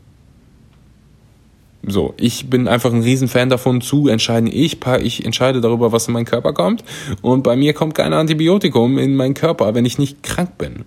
So, 1.88 2.14
ich 2.16 2.50
bin 2.50 2.66
einfach 2.66 2.92
ein 2.92 3.02
Riesenfan 3.02 3.48
davon 3.48 3.80
zu 3.80 4.08
entscheiden. 4.08 4.50
Ich, 4.52 4.78
ich 5.02 5.24
entscheide 5.24 5.60
darüber, 5.60 5.92
was 5.92 6.08
in 6.08 6.14
meinen 6.14 6.24
Körper 6.24 6.52
kommt. 6.52 6.82
Und 7.22 7.44
bei 7.44 7.54
mir 7.54 7.74
kommt 7.74 7.94
kein 7.94 8.12
Antibiotikum 8.12 8.98
in 8.98 9.14
meinen 9.14 9.34
Körper, 9.34 9.74
wenn 9.74 9.84
ich 9.84 9.96
nicht 9.96 10.24
krank 10.24 10.58
bin. 10.58 10.84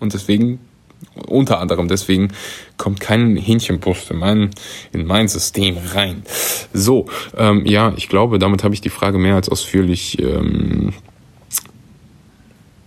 Und 0.00 0.12
deswegen, 0.12 0.60
unter 1.26 1.60
anderem 1.60 1.88
deswegen, 1.88 2.28
kommt 2.76 3.00
kein 3.00 3.36
Hähnchenbrust 3.36 4.10
in 4.10 4.18
mein, 4.18 4.50
in 4.92 5.06
mein 5.06 5.28
System 5.28 5.78
rein. 5.94 6.22
So, 6.74 7.06
ähm, 7.34 7.64
ja, 7.64 7.94
ich 7.96 8.10
glaube, 8.10 8.38
damit 8.38 8.64
habe 8.64 8.74
ich 8.74 8.82
die 8.82 8.90
Frage 8.90 9.16
mehr 9.16 9.36
als 9.36 9.48
ausführlich 9.48 10.20
ähm, 10.20 10.92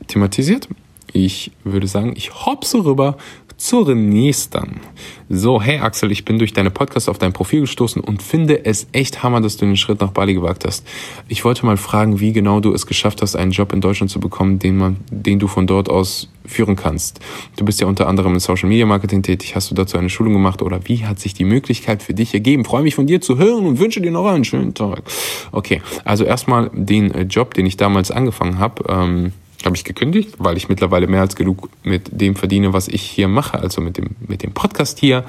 thematisiert. 0.07 0.67
Ich 1.13 1.51
würde 1.63 1.87
sagen, 1.87 2.13
ich 2.15 2.45
hopse 2.45 2.85
rüber 2.85 3.17
zur 3.61 3.93
nächsten. 3.93 4.81
So, 5.29 5.61
hey 5.61 5.77
Axel, 5.77 6.11
ich 6.11 6.25
bin 6.25 6.39
durch 6.39 6.51
deine 6.51 6.71
Podcast 6.71 7.07
auf 7.07 7.19
dein 7.19 7.31
Profil 7.31 7.61
gestoßen 7.61 8.01
und 8.01 8.23
finde 8.23 8.65
es 8.65 8.87
echt 8.91 9.21
hammer, 9.21 9.39
dass 9.39 9.55
du 9.57 9.65
den 9.65 9.77
Schritt 9.77 10.01
nach 10.01 10.11
Bali 10.11 10.33
gewagt 10.33 10.65
hast. 10.65 10.85
Ich 11.27 11.45
wollte 11.45 11.65
mal 11.65 11.77
fragen, 11.77 12.19
wie 12.19 12.33
genau 12.33 12.59
du 12.59 12.73
es 12.73 12.87
geschafft 12.87 13.21
hast, 13.21 13.35
einen 13.35 13.51
Job 13.51 13.71
in 13.71 13.79
Deutschland 13.79 14.09
zu 14.09 14.19
bekommen, 14.19 14.57
den 14.57 14.77
man, 14.77 14.97
den 15.11 15.37
du 15.37 15.47
von 15.47 15.67
dort 15.67 15.89
aus 15.89 16.27
führen 16.43 16.75
kannst. 16.75 17.19
Du 17.55 17.63
bist 17.63 17.79
ja 17.79 17.85
unter 17.85 18.07
anderem 18.07 18.33
in 18.33 18.39
Social 18.39 18.67
Media 18.67 18.87
Marketing 18.87 19.21
tätig. 19.21 19.55
Hast 19.55 19.69
du 19.69 19.75
dazu 19.75 19.95
eine 19.97 20.09
Schulung 20.09 20.33
gemacht 20.33 20.63
oder 20.63 20.79
wie 20.87 21.05
hat 21.05 21.19
sich 21.19 21.35
die 21.35 21.45
Möglichkeit 21.45 22.01
für 22.01 22.15
dich 22.15 22.33
ergeben? 22.33 22.65
Freue 22.65 22.81
mich 22.81 22.95
von 22.95 23.05
dir 23.05 23.21
zu 23.21 23.37
hören 23.37 23.67
und 23.67 23.79
wünsche 23.79 24.01
dir 24.01 24.11
noch 24.11 24.25
einen 24.25 24.43
schönen 24.43 24.73
Tag. 24.73 25.03
Okay, 25.51 25.83
also 26.03 26.23
erstmal 26.23 26.71
den 26.73 27.11
äh, 27.11 27.21
Job, 27.23 27.53
den 27.53 27.67
ich 27.67 27.77
damals 27.77 28.09
angefangen 28.09 28.57
habe. 28.57 28.83
Ähm, 28.89 29.33
habe 29.65 29.75
ich 29.75 29.83
gekündigt, 29.83 30.35
weil 30.37 30.57
ich 30.57 30.69
mittlerweile 30.69 31.07
mehr 31.07 31.21
als 31.21 31.35
genug 31.35 31.69
mit 31.83 32.09
dem 32.11 32.35
verdiene, 32.35 32.73
was 32.73 32.87
ich 32.87 33.01
hier 33.01 33.27
mache, 33.27 33.59
also 33.59 33.81
mit 33.81 33.97
dem, 33.97 34.15
mit 34.27 34.43
dem 34.43 34.53
Podcast 34.53 34.99
hier, 34.99 35.23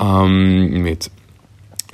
ähm, 0.00 0.82
mit 0.82 1.10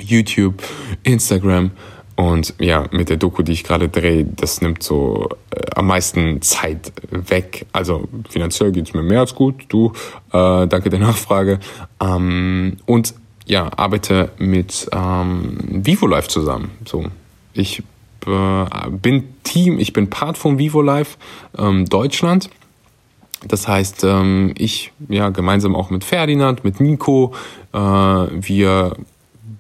YouTube, 0.00 0.62
Instagram 1.02 1.70
und 2.16 2.54
ja, 2.58 2.86
mit 2.92 3.08
der 3.08 3.16
Doku, 3.16 3.42
die 3.42 3.52
ich 3.52 3.64
gerade 3.64 3.88
drehe, 3.88 4.24
das 4.24 4.60
nimmt 4.60 4.82
so 4.82 5.28
äh, 5.50 5.60
am 5.74 5.88
meisten 5.88 6.40
Zeit 6.42 6.92
weg. 7.10 7.66
Also 7.72 8.08
finanziell 8.28 8.70
geht's 8.72 8.94
mir 8.94 9.02
mehr 9.02 9.20
als 9.20 9.34
gut, 9.34 9.64
du, 9.68 9.92
äh, 10.32 10.66
danke 10.66 10.90
der 10.90 11.00
Nachfrage. 11.00 11.58
Ähm, 12.00 12.76
und 12.86 13.14
ja, 13.46 13.70
arbeite 13.76 14.30
mit 14.38 14.88
ähm, 14.92 15.58
Vivo 15.68 16.06
Live 16.06 16.28
zusammen. 16.28 16.70
So, 16.86 17.04
ich 17.52 17.82
äh, 18.26 18.90
bin 18.90 19.34
Team, 19.42 19.78
ich 19.78 19.92
bin 19.92 20.10
Part 20.10 20.38
von 20.38 20.58
Vivo 20.58 20.82
Live 20.82 21.18
ähm, 21.58 21.86
Deutschland. 21.86 22.50
Das 23.46 23.68
heißt, 23.68 24.04
ähm, 24.04 24.54
ich 24.56 24.92
ja 25.08 25.30
gemeinsam 25.30 25.76
auch 25.76 25.90
mit 25.90 26.04
Ferdinand, 26.04 26.64
mit 26.64 26.80
Nico, 26.80 27.34
äh, 27.72 27.78
wir 27.78 28.96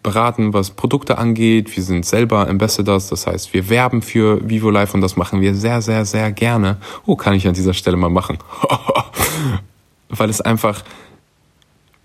beraten, 0.02 0.52
was 0.52 0.70
Produkte 0.70 1.18
angeht. 1.18 1.74
Wir 1.76 1.82
sind 1.82 2.06
selber 2.06 2.48
Ambassadors, 2.48 3.08
das 3.08 3.26
heißt, 3.26 3.52
wir 3.52 3.68
werben 3.68 4.02
für 4.02 4.48
Vivo 4.48 4.70
Live 4.70 4.94
und 4.94 5.00
das 5.00 5.16
machen 5.16 5.40
wir 5.40 5.54
sehr, 5.54 5.82
sehr, 5.82 6.04
sehr 6.04 6.30
gerne. 6.30 6.76
Oh, 7.06 7.16
kann 7.16 7.34
ich 7.34 7.48
an 7.48 7.54
dieser 7.54 7.74
Stelle 7.74 7.96
mal 7.96 8.10
machen. 8.10 8.38
Weil 10.08 10.30
es 10.30 10.40
einfach 10.40 10.84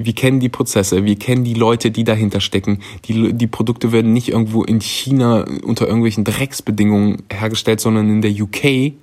wir 0.01 0.13
kennen 0.13 0.39
die 0.39 0.47
Prozesse, 0.47 1.03
wir 1.03 1.17
kennen 1.17 1.43
die 1.43 1.53
Leute, 1.53 1.91
die 1.91 2.05
dahinter 2.05 2.39
stecken. 2.39 2.79
Die, 3.05 3.33
die 3.33 3.47
Produkte 3.47 3.91
werden 3.91 4.13
nicht 4.13 4.29
irgendwo 4.29 4.63
in 4.63 4.79
China 4.79 5.45
unter 5.63 5.87
irgendwelchen 5.87 6.23
Drecksbedingungen 6.23 7.23
hergestellt, 7.29 7.81
sondern 7.81 8.09
in 8.09 8.21
der 8.21 8.31
UK, 8.31 8.93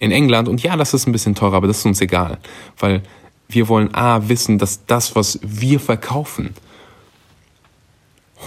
in 0.00 0.10
England. 0.10 0.48
Und 0.48 0.62
ja, 0.62 0.76
das 0.78 0.94
ist 0.94 1.06
ein 1.06 1.12
bisschen 1.12 1.34
teurer, 1.34 1.56
aber 1.56 1.66
das 1.66 1.78
ist 1.80 1.86
uns 1.86 2.00
egal. 2.00 2.38
Weil 2.78 3.02
wir 3.48 3.68
wollen 3.68 3.94
A, 3.94 4.30
wissen, 4.30 4.58
dass 4.58 4.86
das, 4.86 5.14
was 5.14 5.38
wir 5.42 5.78
verkaufen, 5.78 6.54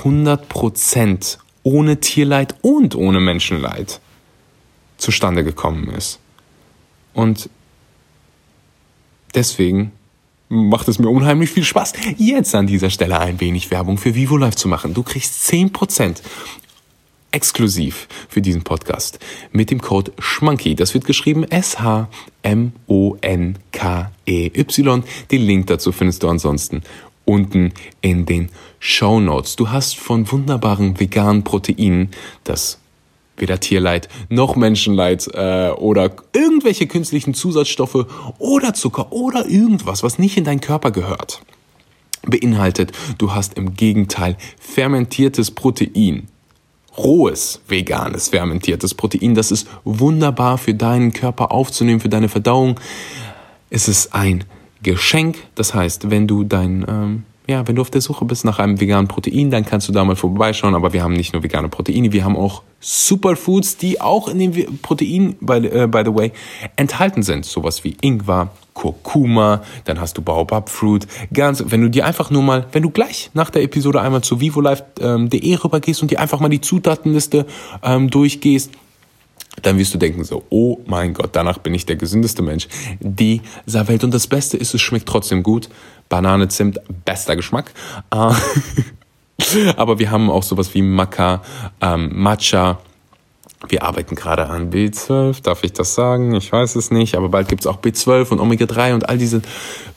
100% 0.04 1.38
ohne 1.62 2.00
Tierleid 2.00 2.56
und 2.64 2.96
ohne 2.96 3.20
Menschenleid 3.20 4.02
zustande 4.98 5.44
gekommen 5.44 5.90
ist. 5.90 6.20
Und 7.14 7.52
deswegen 9.36 9.92
macht 10.50 10.88
es 10.88 11.00
mir 11.00 11.10
unheimlich 11.10 11.50
viel 11.50 11.64
Spaß, 11.64 11.94
jetzt 12.18 12.56
an 12.56 12.68
dieser 12.68 12.90
Stelle 12.90 13.20
ein 13.20 13.40
wenig 13.40 13.72
Werbung 13.72 13.98
für 13.98 14.16
Vivo 14.16 14.38
Live 14.38 14.56
zu 14.56 14.68
machen. 14.68 14.94
Du 14.94 15.04
kriegst 15.04 15.50
10% 15.50 16.22
exklusiv 17.32 18.08
für 18.30 18.42
diesen 18.42 18.64
Podcast 18.64 19.20
mit 19.52 19.70
dem 19.70 19.82
Code 19.82 20.14
SCHMANKY. 20.20 20.76
Das 20.76 20.94
wird 20.94 21.06
geschrieben 21.06 21.44
S-H-M-O-N-K-E-Y. 21.44 22.64
Den 25.32 25.42
Link 25.42 25.68
dazu 25.68 25.92
findest 25.92 26.24
du 26.24 26.30
ansonsten 26.30 26.82
unten 27.26 27.74
in 28.02 28.26
den 28.26 28.50
Show 28.80 29.20
Notes. 29.20 29.58
Du 29.58 29.70
hast 29.70 29.98
von 29.98 30.32
wunderbaren 30.32 31.00
veganen 31.00 31.44
Proteinen, 31.44 32.12
das 32.46 32.80
weder 33.38 33.60
Tierleid 33.60 34.10
noch 34.30 34.56
Menschenleid 34.56 35.28
äh, 35.34 35.70
oder 35.70 36.12
irgendwelche 36.34 36.88
künstlichen 36.88 37.34
Zusatzstoffe 37.34 38.06
oder 38.40 38.74
Zucker 38.74 39.12
oder 39.12 39.48
irgendwas, 39.48 40.04
was 40.04 40.20
nicht 40.20 40.38
in 40.38 40.44
deinen 40.44 40.62
Körper 40.62 40.92
gehört, 40.92 41.42
beinhaltet. 42.24 42.92
Du 43.18 43.34
hast 43.34 43.54
im 43.54 43.76
Gegenteil 43.76 44.38
fermentiertes 44.60 45.52
Protein. 45.52 46.28
Rohes, 46.98 47.62
veganes, 47.68 48.30
fermentiertes 48.30 48.96
Protein. 48.96 49.36
Das 49.36 49.52
ist 49.52 49.68
wunderbar 49.84 50.58
für 50.58 50.74
deinen 50.74 51.14
Körper 51.14 51.52
aufzunehmen, 51.52 52.00
für 52.00 52.10
deine 52.10 52.28
Verdauung. 52.28 52.80
Es 53.70 53.88
ist 53.88 54.16
ein 54.16 54.46
Geschenk. 54.82 55.38
Das 55.54 55.76
heißt, 55.76 56.10
wenn 56.10 56.28
du 56.28 56.44
dein 56.44 56.86
ähm, 56.88 57.24
ja, 57.48 57.66
wenn 57.66 57.76
du 57.76 57.82
auf 57.82 57.90
der 57.90 58.02
Suche 58.02 58.26
bist 58.26 58.44
nach 58.44 58.60
einem 58.60 58.80
veganen 58.80 59.08
Protein, 59.08 59.50
dann 59.50 59.66
kannst 59.66 59.88
du 59.88 59.94
da 59.94 60.04
mal 60.04 60.18
vorbeischauen. 60.18 60.76
Aber 60.76 60.92
wir 60.92 61.02
haben 61.02 61.14
nicht 61.14 61.32
nur 61.32 61.44
vegane 61.44 61.70
Proteine, 61.70 62.12
wir 62.12 62.26
haben 62.26 62.36
auch 62.36 62.62
Superfoods, 62.82 63.78
die 63.78 64.02
auch 64.02 64.28
in 64.28 64.40
den 64.40 64.80
Proteinen, 64.82 65.38
by, 65.40 65.54
uh, 65.54 65.88
by 65.88 66.04
the 66.06 66.14
way, 66.14 66.32
enthalten 66.76 67.24
sind. 67.24 67.46
Sowas 67.46 67.86
wie 67.86 67.96
Ingwer, 68.02 68.52
Kurkuma, 68.74 69.64
dann 69.86 70.00
hast 70.00 70.18
du 70.18 70.22
Baobab 70.22 70.70
Fruit. 70.70 71.08
Ganz, 71.34 71.64
wenn 71.68 71.82
du 71.82 71.90
dir 71.90 72.06
einfach 72.06 72.30
nur 72.30 72.44
mal, 72.44 72.68
wenn 72.74 72.84
du 72.84 72.90
gleich 72.90 73.32
nach 73.34 73.50
der 73.50 73.64
Episode 73.64 74.02
einmal 74.02 74.22
zu 74.22 74.42
vivolife.de 74.42 75.02
ähm, 75.02 75.58
rübergehst 75.64 76.02
und 76.02 76.12
dir 76.12 76.20
einfach 76.20 76.42
mal 76.42 76.50
die 76.50 76.62
Zutatenliste 76.62 77.46
ähm, 77.82 78.10
durchgehst, 78.10 78.72
dann 79.62 79.78
wirst 79.78 79.94
du 79.94 79.98
denken 79.98 80.24
so, 80.24 80.44
oh 80.50 80.80
mein 80.86 81.14
Gott, 81.14 81.30
danach 81.34 81.58
bin 81.58 81.74
ich 81.74 81.86
der 81.86 81.96
gesündeste 81.96 82.42
Mensch 82.42 82.68
dieser 83.00 83.88
Welt. 83.88 84.04
Und 84.04 84.14
das 84.14 84.28
Beste 84.28 84.58
ist, 84.58 84.74
es 84.74 84.82
schmeckt 84.82 85.08
trotzdem 85.08 85.44
gut. 85.44 85.70
Banane, 86.10 86.48
Zimt, 86.48 86.80
bester 87.06 87.36
Geschmack. 87.36 87.72
Äh, 88.12 88.34
aber 89.76 90.00
wir 90.00 90.12
haben 90.12 90.30
auch 90.30 90.44
sowas 90.44 90.74
wie 90.74 90.82
Maca, 90.82 91.42
ähm, 91.82 92.12
Matcha. 92.14 92.80
Wir 93.70 93.84
arbeiten 93.84 94.14
gerade 94.14 94.48
an 94.48 94.72
B12, 94.72 95.42
darf 95.42 95.64
ich 95.64 95.74
das 95.74 95.96
sagen? 95.96 96.36
Ich 96.36 96.52
weiß 96.52 96.76
es 96.76 96.92
nicht, 96.92 97.16
aber 97.16 97.30
bald 97.30 97.48
gibt's 97.48 97.66
auch 97.66 97.82
B12 97.82 98.30
und 98.30 98.40
Omega-3 98.40 98.94
und 98.94 99.10
all 99.10 99.18
diese 99.18 99.42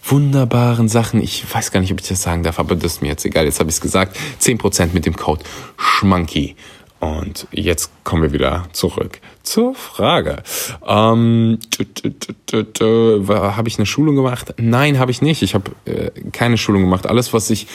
wunderbaren 0.02 0.88
Sachen. 0.88 1.22
Ich 1.22 1.44
weiß 1.52 1.70
gar 1.70 1.80
nicht, 1.80 1.92
ob 1.92 2.00
ich 2.00 2.08
das 2.08 2.22
sagen 2.22 2.42
darf, 2.42 2.58
aber 2.58 2.74
das 2.74 2.94
ist 2.94 3.02
mir 3.02 3.08
jetzt 3.08 3.24
egal. 3.26 3.44
Jetzt 3.44 3.60
habe 3.60 3.68
ich 3.68 3.76
es 3.76 3.82
gesagt. 3.82 4.16
10% 4.40 4.94
mit 4.94 5.04
dem 5.04 5.14
Code 5.14 5.44
SCHMANKY. 5.76 6.56
Und 7.00 7.48
jetzt 7.50 7.90
kommen 8.04 8.22
wir 8.22 8.32
wieder 8.32 8.68
zurück 8.72 9.20
zur 9.42 9.74
Frage. 9.74 10.42
Ähm, 10.86 11.58
habe 12.52 13.68
ich 13.68 13.78
eine 13.78 13.86
Schulung 13.86 14.16
gemacht? 14.16 14.54
Nein, 14.58 14.98
habe 14.98 15.10
ich 15.10 15.22
nicht. 15.22 15.42
Ich 15.42 15.54
habe 15.54 15.70
äh, 15.86 16.10
keine 16.30 16.58
Schulung 16.58 16.82
gemacht. 16.82 17.06
Alles, 17.06 17.32
was 17.32 17.48
ich 17.48 17.66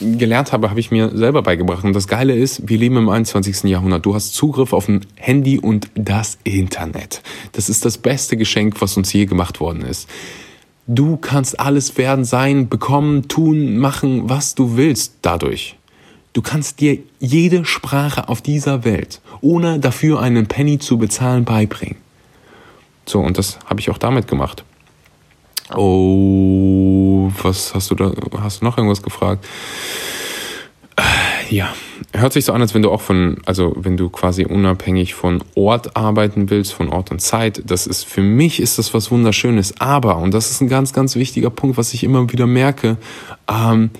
gelernt 0.00 0.52
habe, 0.52 0.68
habe 0.68 0.80
ich 0.80 0.90
mir 0.90 1.16
selber 1.16 1.42
beigebracht. 1.42 1.84
Und 1.84 1.94
das 1.94 2.08
Geile 2.08 2.34
ist, 2.34 2.68
wir 2.68 2.76
leben 2.76 2.96
im 2.96 3.08
21. 3.08 3.64
Jahrhundert. 3.64 4.04
Du 4.04 4.14
hast 4.14 4.34
Zugriff 4.34 4.72
auf 4.72 4.88
ein 4.88 5.06
Handy 5.16 5.58
und 5.58 5.88
das 5.94 6.38
Internet. 6.44 7.22
Das 7.52 7.68
ist 7.68 7.84
das 7.84 7.98
beste 7.98 8.36
Geschenk, 8.36 8.82
was 8.82 8.96
uns 8.96 9.12
je 9.12 9.26
gemacht 9.26 9.60
worden 9.60 9.82
ist. 9.82 10.08
Du 10.86 11.16
kannst 11.16 11.60
alles 11.60 11.96
werden, 11.96 12.24
sein, 12.24 12.68
bekommen, 12.68 13.28
tun, 13.28 13.78
machen, 13.78 14.28
was 14.28 14.54
du 14.54 14.76
willst 14.76 15.14
dadurch. 15.22 15.76
Du 16.32 16.40
kannst 16.40 16.80
dir 16.80 16.98
jede 17.20 17.64
Sprache 17.64 18.28
auf 18.28 18.40
dieser 18.40 18.84
Welt, 18.84 19.20
ohne 19.40 19.78
dafür 19.78 20.20
einen 20.20 20.46
Penny 20.46 20.78
zu 20.78 20.96
bezahlen, 20.96 21.44
beibringen. 21.44 21.96
So, 23.04 23.20
und 23.20 23.36
das 23.36 23.58
habe 23.66 23.80
ich 23.80 23.90
auch 23.90 23.98
damit 23.98 24.28
gemacht. 24.28 24.64
Oh, 25.74 27.30
was 27.42 27.74
hast 27.74 27.90
du 27.90 27.94
da? 27.94 28.12
Hast 28.40 28.60
du 28.60 28.64
noch 28.64 28.78
irgendwas 28.78 29.02
gefragt? 29.02 29.44
Äh, 30.96 31.54
ja, 31.54 31.74
hört 32.12 32.32
sich 32.32 32.44
so 32.44 32.52
an, 32.52 32.60
als 32.62 32.74
wenn 32.74 32.82
du 32.82 32.90
auch 32.90 33.00
von, 33.00 33.38
also 33.44 33.74
wenn 33.76 33.96
du 33.96 34.08
quasi 34.10 34.44
unabhängig 34.44 35.14
von 35.14 35.42
Ort 35.54 35.96
arbeiten 35.96 36.50
willst, 36.50 36.72
von 36.72 36.88
Ort 36.88 37.10
und 37.10 37.20
Zeit. 37.20 37.62
Das 37.66 37.86
ist 37.86 38.04
für 38.04 38.22
mich 38.22 38.60
ist 38.60 38.78
das 38.78 38.94
was 38.94 39.10
Wunderschönes. 39.10 39.80
Aber 39.80 40.16
und 40.16 40.32
das 40.32 40.50
ist 40.50 40.60
ein 40.60 40.68
ganz, 40.68 40.92
ganz 40.92 41.16
wichtiger 41.16 41.50
Punkt, 41.50 41.76
was 41.76 41.94
ich 41.94 42.04
immer 42.04 42.30
wieder 42.32 42.46
merke. 42.46 42.96
Ähm, 43.48 43.90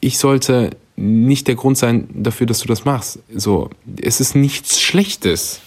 ich 0.00 0.18
sollte 0.18 0.70
nicht 0.96 1.48
der 1.48 1.54
Grund 1.54 1.76
sein 1.76 2.08
dafür, 2.12 2.46
dass 2.46 2.60
du 2.60 2.68
das 2.68 2.84
machst. 2.84 3.18
So, 3.34 3.70
es 4.00 4.20
ist 4.20 4.34
nichts 4.34 4.80
Schlechtes. 4.80 5.60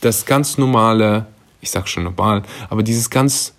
Das 0.00 0.26
ganz 0.26 0.58
normale, 0.58 1.26
ich 1.60 1.70
sag 1.70 1.88
schon 1.88 2.04
normal, 2.04 2.42
aber 2.68 2.82
dieses 2.82 3.10
ganz 3.10 3.54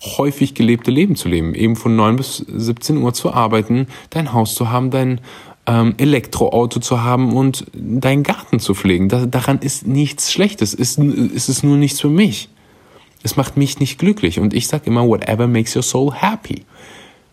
häufig 0.00 0.54
gelebte 0.54 0.90
Leben 0.90 1.16
zu 1.16 1.28
leben, 1.28 1.54
eben 1.54 1.74
von 1.74 1.96
9 1.96 2.16
bis 2.16 2.36
17 2.36 2.98
Uhr 2.98 3.14
zu 3.14 3.32
arbeiten, 3.32 3.88
dein 4.10 4.32
Haus 4.32 4.54
zu 4.54 4.70
haben, 4.70 4.90
dein 4.90 5.20
ähm, 5.66 5.94
Elektroauto 5.98 6.80
zu 6.80 7.02
haben 7.02 7.32
und 7.32 7.66
deinen 7.74 8.22
Garten 8.22 8.60
zu 8.60 8.74
pflegen. 8.74 9.08
Da, 9.08 9.26
daran 9.26 9.58
ist 9.58 9.86
nichts 9.86 10.32
Schlechtes. 10.32 10.74
Ist, 10.74 10.98
ist 10.98 11.48
es 11.48 11.62
nur 11.62 11.76
nichts 11.76 12.00
für 12.00 12.08
mich. 12.08 12.48
Es 13.22 13.36
macht 13.36 13.56
mich 13.56 13.78
nicht 13.80 13.98
glücklich. 13.98 14.38
Und 14.38 14.54
ich 14.54 14.68
sag 14.68 14.86
immer, 14.86 15.06
whatever 15.06 15.46
makes 15.46 15.74
your 15.74 15.82
soul 15.82 16.12
happy. 16.14 16.64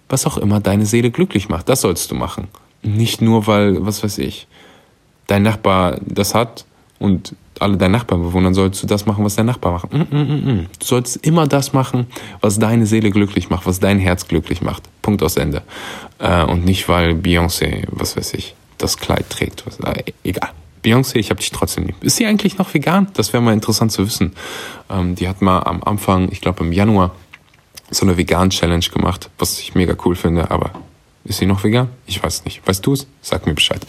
Was 0.09 0.25
auch 0.25 0.37
immer 0.37 0.59
deine 0.59 0.85
Seele 0.85 1.11
glücklich 1.11 1.49
macht, 1.49 1.69
das 1.69 1.81
sollst 1.81 2.11
du 2.11 2.15
machen. 2.15 2.47
Nicht 2.85 3.21
nur, 3.21 3.47
weil, 3.47 3.85
was 3.85 4.03
weiß 4.03 4.19
ich, 4.19 4.47
dein 5.27 5.43
Nachbar 5.43 5.99
das 6.05 6.35
hat 6.35 6.65
und 6.99 7.35
alle 7.59 7.77
deine 7.77 7.97
Nachbarn 7.97 8.21
bewundern, 8.21 8.53
sollst 8.53 8.83
du 8.83 8.87
das 8.87 9.05
machen, 9.05 9.23
was 9.23 9.35
dein 9.35 9.45
Nachbar 9.45 9.73
macht. 9.73 9.93
Mm, 9.93 9.97
mm, 9.97 10.21
mm, 10.21 10.51
mm. 10.51 10.67
Du 10.79 10.85
sollst 10.85 11.17
immer 11.25 11.47
das 11.47 11.73
machen, 11.73 12.07
was 12.41 12.59
deine 12.59 12.85
Seele 12.85 13.11
glücklich 13.11 13.49
macht, 13.49 13.65
was 13.65 13.79
dein 13.79 13.99
Herz 13.99 14.27
glücklich 14.27 14.61
macht. 14.61 14.83
Punkt 15.01 15.23
aus 15.23 15.37
Ende. 15.37 15.61
Äh, 16.19 16.43
und 16.43 16.65
nicht, 16.65 16.89
weil 16.89 17.11
Beyoncé, 17.11 17.85
was 17.89 18.17
weiß 18.17 18.33
ich, 18.33 18.55
das 18.77 18.97
Kleid 18.97 19.29
trägt. 19.29 19.65
Was, 19.65 19.79
äh, 19.79 20.03
egal. 20.23 20.49
Beyoncé, 20.83 21.15
ich 21.17 21.31
hab 21.31 21.37
dich 21.37 21.51
trotzdem 21.51 21.85
lieb. 21.85 21.95
Ist 22.01 22.17
sie 22.17 22.25
eigentlich 22.25 22.57
noch 22.57 22.73
vegan? 22.73 23.07
Das 23.13 23.33
wäre 23.33 23.41
mal 23.41 23.53
interessant 23.53 23.91
zu 23.91 24.05
wissen. 24.05 24.33
Ähm, 24.89 25.15
die 25.15 25.27
hat 25.27 25.41
mal 25.41 25.59
am 25.59 25.81
Anfang, 25.83 26.29
ich 26.31 26.41
glaube 26.41 26.63
im 26.63 26.71
Januar, 26.71 27.11
so 27.89 28.05
eine 28.05 28.17
Vegan-Challenge 28.17 28.85
gemacht, 28.93 29.29
was 29.37 29.59
ich 29.59 29.75
mega 29.75 29.95
cool 30.05 30.15
finde, 30.15 30.51
aber 30.51 30.71
ist 31.25 31.39
sie 31.39 31.45
noch 31.45 31.63
vegan? 31.63 31.89
Ich 32.05 32.21
weiß 32.21 32.45
nicht. 32.45 32.65
Weißt 32.65 32.85
du 32.85 32.93
es? 32.93 33.07
Sag 33.21 33.45
mir 33.45 33.53
Bescheid. 33.53 33.85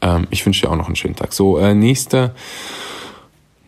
Ähm, 0.00 0.26
ich 0.30 0.44
wünsche 0.44 0.62
dir 0.62 0.72
auch 0.72 0.76
noch 0.76 0.86
einen 0.86 0.96
schönen 0.96 1.16
Tag. 1.16 1.32
So, 1.32 1.58
äh, 1.58 1.74
nächste, 1.74 2.34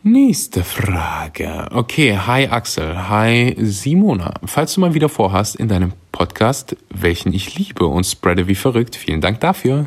nächste 0.02 0.64
Frage. 0.64 1.68
Okay, 1.72 2.18
hi 2.18 2.48
Axel, 2.48 3.08
hi 3.08 3.54
Simona. 3.58 4.34
Falls 4.44 4.74
du 4.74 4.80
mal 4.80 4.94
wieder 4.94 5.08
vorhast 5.08 5.56
in 5.56 5.68
deinem 5.68 5.92
Podcast, 6.10 6.76
welchen 6.90 7.32
ich 7.32 7.56
liebe 7.56 7.86
und 7.86 8.04
spreade 8.04 8.48
wie 8.48 8.54
verrückt, 8.54 8.96
vielen 8.96 9.20
Dank 9.20 9.40
dafür 9.40 9.86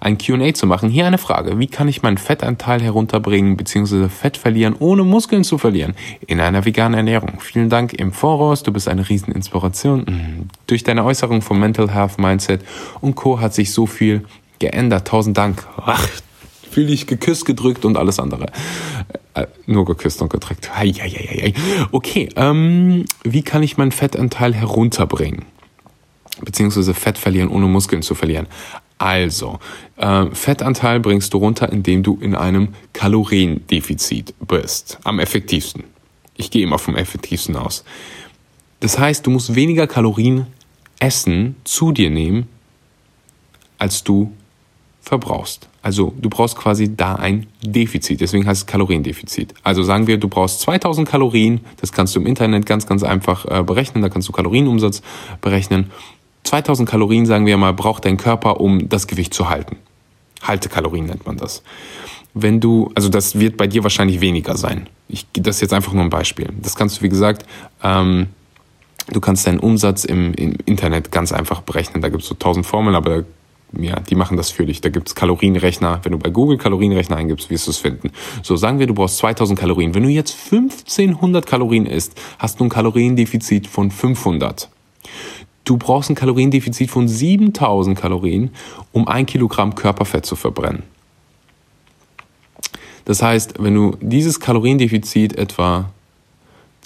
ein 0.00 0.18
QA 0.18 0.54
zu 0.54 0.66
machen. 0.66 0.88
Hier 0.88 1.06
eine 1.06 1.18
Frage. 1.18 1.58
Wie 1.58 1.66
kann 1.66 1.88
ich 1.88 2.02
meinen 2.02 2.18
Fettanteil 2.18 2.82
herunterbringen 2.82 3.56
bzw. 3.56 4.08
Fett 4.08 4.36
verlieren, 4.36 4.76
ohne 4.78 5.04
Muskeln 5.04 5.44
zu 5.44 5.58
verlieren? 5.58 5.94
In 6.26 6.40
einer 6.40 6.64
veganen 6.64 6.96
Ernährung. 6.96 7.40
Vielen 7.40 7.70
Dank 7.70 7.92
im 7.94 8.12
Voraus. 8.12 8.62
Du 8.62 8.72
bist 8.72 8.88
eine 8.88 9.08
Rieseninspiration. 9.08 10.04
Mhm. 10.06 10.48
Durch 10.66 10.84
deine 10.84 11.04
Äußerung 11.04 11.42
vom 11.42 11.60
Mental 11.60 11.92
Health 11.92 12.18
Mindset 12.18 12.62
und 13.00 13.14
Co. 13.14 13.40
hat 13.40 13.54
sich 13.54 13.72
so 13.72 13.86
viel 13.86 14.24
geändert. 14.58 15.08
Tausend 15.08 15.36
Dank. 15.36 15.66
Ach, 15.76 16.08
fühle 16.70 16.92
ich 16.92 17.06
geküsst, 17.06 17.44
gedrückt 17.44 17.84
und 17.84 17.96
alles 17.96 18.18
andere. 18.18 18.46
Äh, 19.34 19.46
nur 19.66 19.84
geküsst 19.84 20.20
und 20.22 20.30
gedrückt. 20.30 20.70
Okay, 21.92 22.28
ähm, 22.36 23.04
wie 23.22 23.42
kann 23.42 23.62
ich 23.62 23.76
meinen 23.76 23.92
Fettanteil 23.92 24.54
herunterbringen? 24.54 25.44
Beziehungsweise 26.40 26.94
Fett 26.94 27.16
verlieren, 27.16 27.48
ohne 27.48 27.66
Muskeln 27.66 28.02
zu 28.02 28.14
verlieren. 28.14 28.46
Also, 29.04 29.58
äh, 29.98 30.30
Fettanteil 30.32 30.98
bringst 30.98 31.34
du 31.34 31.36
runter, 31.36 31.70
indem 31.70 32.02
du 32.02 32.16
in 32.22 32.34
einem 32.34 32.68
Kaloriendefizit 32.94 34.32
bist. 34.48 34.98
Am 35.04 35.18
effektivsten. 35.18 35.84
Ich 36.38 36.50
gehe 36.50 36.62
immer 36.62 36.78
vom 36.78 36.96
effektivsten 36.96 37.54
aus. 37.54 37.84
Das 38.80 38.98
heißt, 38.98 39.26
du 39.26 39.30
musst 39.30 39.54
weniger 39.54 39.86
Kalorien 39.86 40.46
Essen 41.00 41.56
zu 41.64 41.92
dir 41.92 42.08
nehmen, 42.08 42.48
als 43.76 44.04
du 44.04 44.32
verbrauchst. 45.02 45.68
Also 45.82 46.14
du 46.18 46.30
brauchst 46.30 46.56
quasi 46.56 46.96
da 46.96 47.16
ein 47.16 47.46
Defizit, 47.62 48.22
deswegen 48.22 48.46
heißt 48.46 48.62
es 48.62 48.66
Kaloriendefizit. 48.66 49.52
Also 49.62 49.82
sagen 49.82 50.06
wir, 50.06 50.16
du 50.16 50.28
brauchst 50.28 50.60
2000 50.60 51.06
Kalorien, 51.06 51.60
das 51.78 51.92
kannst 51.92 52.16
du 52.16 52.20
im 52.20 52.26
Internet 52.26 52.64
ganz, 52.64 52.86
ganz 52.86 53.02
einfach 53.02 53.44
äh, 53.44 53.62
berechnen, 53.62 54.00
da 54.00 54.08
kannst 54.08 54.28
du 54.28 54.32
Kalorienumsatz 54.32 55.02
berechnen. 55.42 55.90
2000 56.44 56.88
Kalorien, 56.88 57.26
sagen 57.26 57.46
wir 57.46 57.56
mal, 57.56 57.72
braucht 57.72 58.04
dein 58.04 58.16
Körper, 58.16 58.60
um 58.60 58.88
das 58.88 59.06
Gewicht 59.06 59.34
zu 59.34 59.48
halten. 59.48 59.76
Haltekalorien 60.42 61.06
nennt 61.06 61.26
man 61.26 61.36
das. 61.36 61.62
Wenn 62.34 62.60
du, 62.60 62.90
also 62.94 63.08
das 63.08 63.38
wird 63.38 63.56
bei 63.56 63.66
dir 63.66 63.82
wahrscheinlich 63.82 64.20
weniger 64.20 64.56
sein. 64.56 64.88
Ich, 65.08 65.26
das 65.32 65.56
ist 65.56 65.62
jetzt 65.62 65.72
einfach 65.72 65.92
nur 65.92 66.02
ein 66.02 66.10
Beispiel. 66.10 66.48
Das 66.60 66.74
kannst 66.74 66.98
du, 66.98 67.02
wie 67.02 67.08
gesagt, 67.08 67.46
ähm, 67.82 68.28
du 69.08 69.20
kannst 69.20 69.46
deinen 69.46 69.60
Umsatz 69.60 70.04
im, 70.04 70.34
im 70.34 70.56
Internet 70.66 71.12
ganz 71.12 71.32
einfach 71.32 71.62
berechnen. 71.62 72.02
Da 72.02 72.08
gibt 72.08 72.22
es 72.22 72.28
so 72.28 72.34
tausend 72.34 72.66
Formeln, 72.66 72.96
aber 72.96 73.24
ja, 73.78 74.00
die 74.00 74.14
machen 74.14 74.36
das 74.36 74.50
für 74.50 74.66
dich. 74.66 74.80
Da 74.80 74.88
gibt's 74.88 75.14
Kalorienrechner. 75.14 76.00
Wenn 76.02 76.12
du 76.12 76.18
bei 76.18 76.30
Google 76.30 76.58
Kalorienrechner 76.58 77.16
eingibst, 77.16 77.50
wirst 77.50 77.66
du 77.66 77.70
es 77.70 77.78
finden. 77.78 78.10
So, 78.42 78.56
sagen 78.56 78.78
wir, 78.78 78.86
du 78.86 78.94
brauchst 78.94 79.18
2000 79.18 79.58
Kalorien. 79.58 79.94
Wenn 79.94 80.02
du 80.02 80.08
jetzt 80.08 80.36
1500 80.52 81.46
Kalorien 81.46 81.86
isst, 81.86 82.20
hast 82.38 82.60
du 82.60 82.64
ein 82.64 82.68
Kaloriendefizit 82.68 83.66
von 83.66 83.90
500. 83.90 84.68
Du 85.64 85.78
brauchst 85.78 86.10
ein 86.10 86.14
Kaloriendefizit 86.14 86.90
von 86.90 87.08
7000 87.08 87.98
Kalorien, 87.98 88.50
um 88.92 89.08
ein 89.08 89.26
Kilogramm 89.26 89.74
Körperfett 89.74 90.26
zu 90.26 90.36
verbrennen. 90.36 90.82
Das 93.06 93.22
heißt, 93.22 93.54
wenn 93.58 93.74
du 93.74 93.96
dieses 94.00 94.40
Kaloriendefizit 94.40 95.36
etwa, 95.36 95.90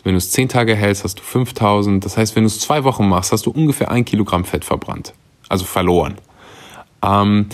wenn 0.05 0.13
du 0.13 0.19
es 0.19 0.31
10 0.31 0.49
Tage 0.49 0.75
hältst, 0.75 1.05
hast 1.05 1.19
du 1.19 1.23
5000. 1.23 2.05
Das 2.05 2.17
heißt, 2.17 2.35
wenn 2.37 2.45
du 2.45 2.49
es 2.49 2.61
zwei 2.61 2.85
Wochen 2.85 3.09
machst, 3.09 3.33
hast 3.33 3.47
du 3.47 3.51
ungefähr 3.51 3.91
ein 3.91 4.05
Kilogramm 4.05 4.45
Fett 4.45 4.65
verbrannt. 4.65 5.13
Also 5.49 5.65
verloren. 5.65 6.17
Ähm, 7.03 7.47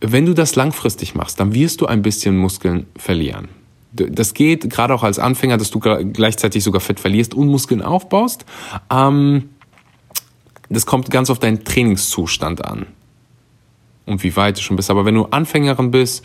wenn 0.00 0.26
du 0.26 0.34
das 0.34 0.56
langfristig 0.56 1.14
machst, 1.14 1.38
dann 1.38 1.54
wirst 1.54 1.80
du 1.80 1.86
ein 1.86 2.02
bisschen 2.02 2.36
Muskeln 2.36 2.86
verlieren. 2.96 3.48
Das 3.92 4.34
geht 4.34 4.70
gerade 4.70 4.94
auch 4.94 5.02
als 5.02 5.18
Anfänger, 5.18 5.58
dass 5.58 5.70
du 5.70 5.78
gleichzeitig 5.78 6.64
sogar 6.64 6.80
Fett 6.80 6.98
verlierst 6.98 7.34
und 7.34 7.48
Muskeln 7.48 7.82
aufbaust. 7.82 8.46
Ähm, 8.90 9.50
das 10.70 10.86
kommt 10.86 11.10
ganz 11.10 11.28
auf 11.28 11.38
deinen 11.38 11.64
Trainingszustand 11.64 12.64
an 12.64 12.86
und 14.06 14.22
wie 14.22 14.34
weit 14.36 14.58
du 14.58 14.62
schon 14.62 14.76
bist. 14.76 14.90
Aber 14.90 15.04
wenn 15.04 15.14
du 15.14 15.24
Anfängerin 15.26 15.90
bist 15.90 16.24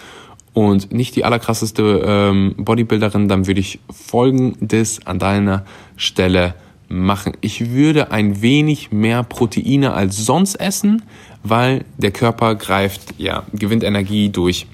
und 0.53 0.91
nicht 0.91 1.15
die 1.15 1.25
allerkrasseste 1.25 2.03
ähm, 2.05 2.55
Bodybuilderin, 2.57 3.27
dann 3.27 3.47
würde 3.47 3.59
ich 3.59 3.79
folgendes 3.91 5.05
an 5.05 5.19
deiner 5.19 5.65
Stelle 5.95 6.55
machen. 6.87 7.33
Ich 7.41 7.71
würde 7.71 8.11
ein 8.11 8.41
wenig 8.41 8.91
mehr 8.91 9.23
Proteine 9.23 9.93
als 9.93 10.17
sonst 10.17 10.55
essen, 10.55 11.03
weil 11.43 11.85
der 11.97 12.11
Körper 12.11 12.55
greift, 12.55 13.15
ja, 13.17 13.43
gewinnt 13.53 13.83
Energie 13.83 14.29
durch 14.29 14.67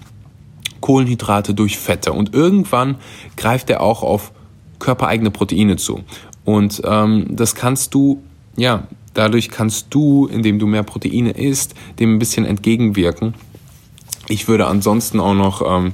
Kohlenhydrate, 0.83 1.53
durch 1.53 1.79
Fette 1.79 2.11
und 2.11 2.33
irgendwann 2.33 2.97
greift 3.37 3.69
er 3.69 3.79
auch 3.79 4.03
auf 4.03 4.33
körpereigene 4.79 5.31
Proteine 5.31 5.77
zu. 5.77 6.01
Und 6.43 6.81
ähm, 6.83 7.27
das 7.29 7.55
kannst 7.55 7.93
du, 7.93 8.21
ja, 8.57 8.85
dadurch 9.13 9.47
kannst 9.47 9.87
du, 9.91 10.27
indem 10.27 10.59
du 10.59 10.67
mehr 10.67 10.83
Proteine 10.83 11.31
isst, 11.31 11.73
dem 11.99 12.15
ein 12.15 12.19
bisschen 12.19 12.43
entgegenwirken. 12.43 13.33
Ich 14.27 14.49
würde 14.49 14.67
ansonsten 14.67 15.21
auch 15.21 15.33
noch 15.33 15.61
ähm, 15.65 15.93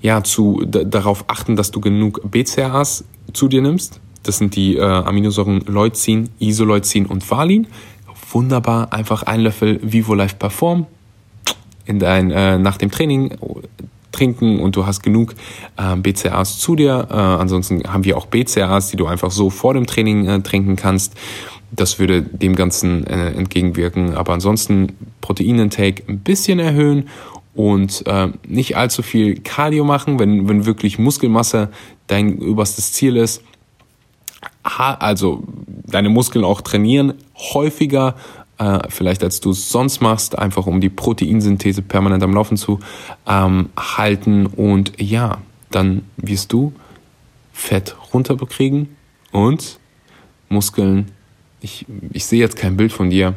ja, 0.00 0.24
zu, 0.24 0.62
darauf 0.64 1.26
achten, 1.28 1.54
dass 1.54 1.70
du 1.70 1.82
genug 1.82 2.22
BCAAs 2.24 3.04
zu 3.34 3.48
dir 3.48 3.60
nimmst. 3.60 4.00
Das 4.22 4.38
sind 4.38 4.56
die 4.56 4.78
äh, 4.78 4.82
Aminosäuren 4.82 5.60
Leucin, 5.66 6.30
Isoleucin 6.38 7.04
und 7.04 7.30
Valin. 7.30 7.66
Wunderbar, 8.32 8.90
einfach 8.90 9.24
ein 9.24 9.40
Löffel 9.40 9.80
Vivo 9.82 10.14
Life 10.14 10.36
Perform 10.36 10.86
in 11.84 11.98
dein, 11.98 12.30
äh, 12.30 12.58
nach 12.58 12.78
dem 12.78 12.90
Training 12.90 13.36
trinken 14.14 14.60
und 14.60 14.76
du 14.76 14.86
hast 14.86 15.02
genug 15.02 15.34
äh, 15.76 15.96
BCAAs 15.96 16.58
zu 16.58 16.76
dir. 16.76 17.08
Äh, 17.10 17.14
ansonsten 17.14 17.82
haben 17.84 18.04
wir 18.04 18.16
auch 18.16 18.26
BCAAs, 18.26 18.90
die 18.90 18.96
du 18.96 19.06
einfach 19.06 19.30
so 19.30 19.50
vor 19.50 19.74
dem 19.74 19.86
Training 19.86 20.26
äh, 20.26 20.40
trinken 20.40 20.76
kannst. 20.76 21.14
Das 21.70 21.98
würde 21.98 22.22
dem 22.22 22.54
Ganzen 22.54 23.06
äh, 23.06 23.30
entgegenwirken. 23.32 24.14
Aber 24.14 24.32
ansonsten 24.32 24.96
Proteinintake 25.20 26.04
ein 26.08 26.20
bisschen 26.20 26.58
erhöhen 26.58 27.08
und 27.54 28.06
äh, 28.06 28.28
nicht 28.46 28.76
allzu 28.76 29.02
viel 29.02 29.40
Cardio 29.40 29.84
machen, 29.84 30.18
wenn, 30.18 30.48
wenn 30.48 30.66
wirklich 30.66 30.98
Muskelmasse 30.98 31.70
dein 32.06 32.38
oberstes 32.38 32.92
Ziel 32.92 33.16
ist 33.16 33.42
also 34.64 35.44
deine 35.66 36.08
Muskeln 36.08 36.44
auch 36.44 36.60
trainieren, 36.60 37.14
häufiger 37.36 38.16
äh, 38.64 38.88
vielleicht 38.88 39.22
als 39.22 39.40
du 39.40 39.50
es 39.50 39.70
sonst 39.70 40.00
machst, 40.00 40.38
einfach 40.38 40.66
um 40.66 40.80
die 40.80 40.88
Proteinsynthese 40.88 41.82
permanent 41.82 42.22
am 42.22 42.32
Laufen 42.32 42.56
zu 42.56 42.80
ähm, 43.26 43.68
halten. 43.76 44.46
Und 44.46 44.92
ja, 45.00 45.38
dann 45.70 46.02
wirst 46.16 46.52
du 46.52 46.72
Fett 47.52 47.94
runterbekriegen 48.12 48.96
und 49.32 49.78
Muskeln 50.48 51.10
ich, 51.64 51.86
ich 52.12 52.26
sehe 52.26 52.40
jetzt 52.40 52.56
kein 52.56 52.76
Bild 52.76 52.92
von 52.92 53.08
dir, 53.08 53.34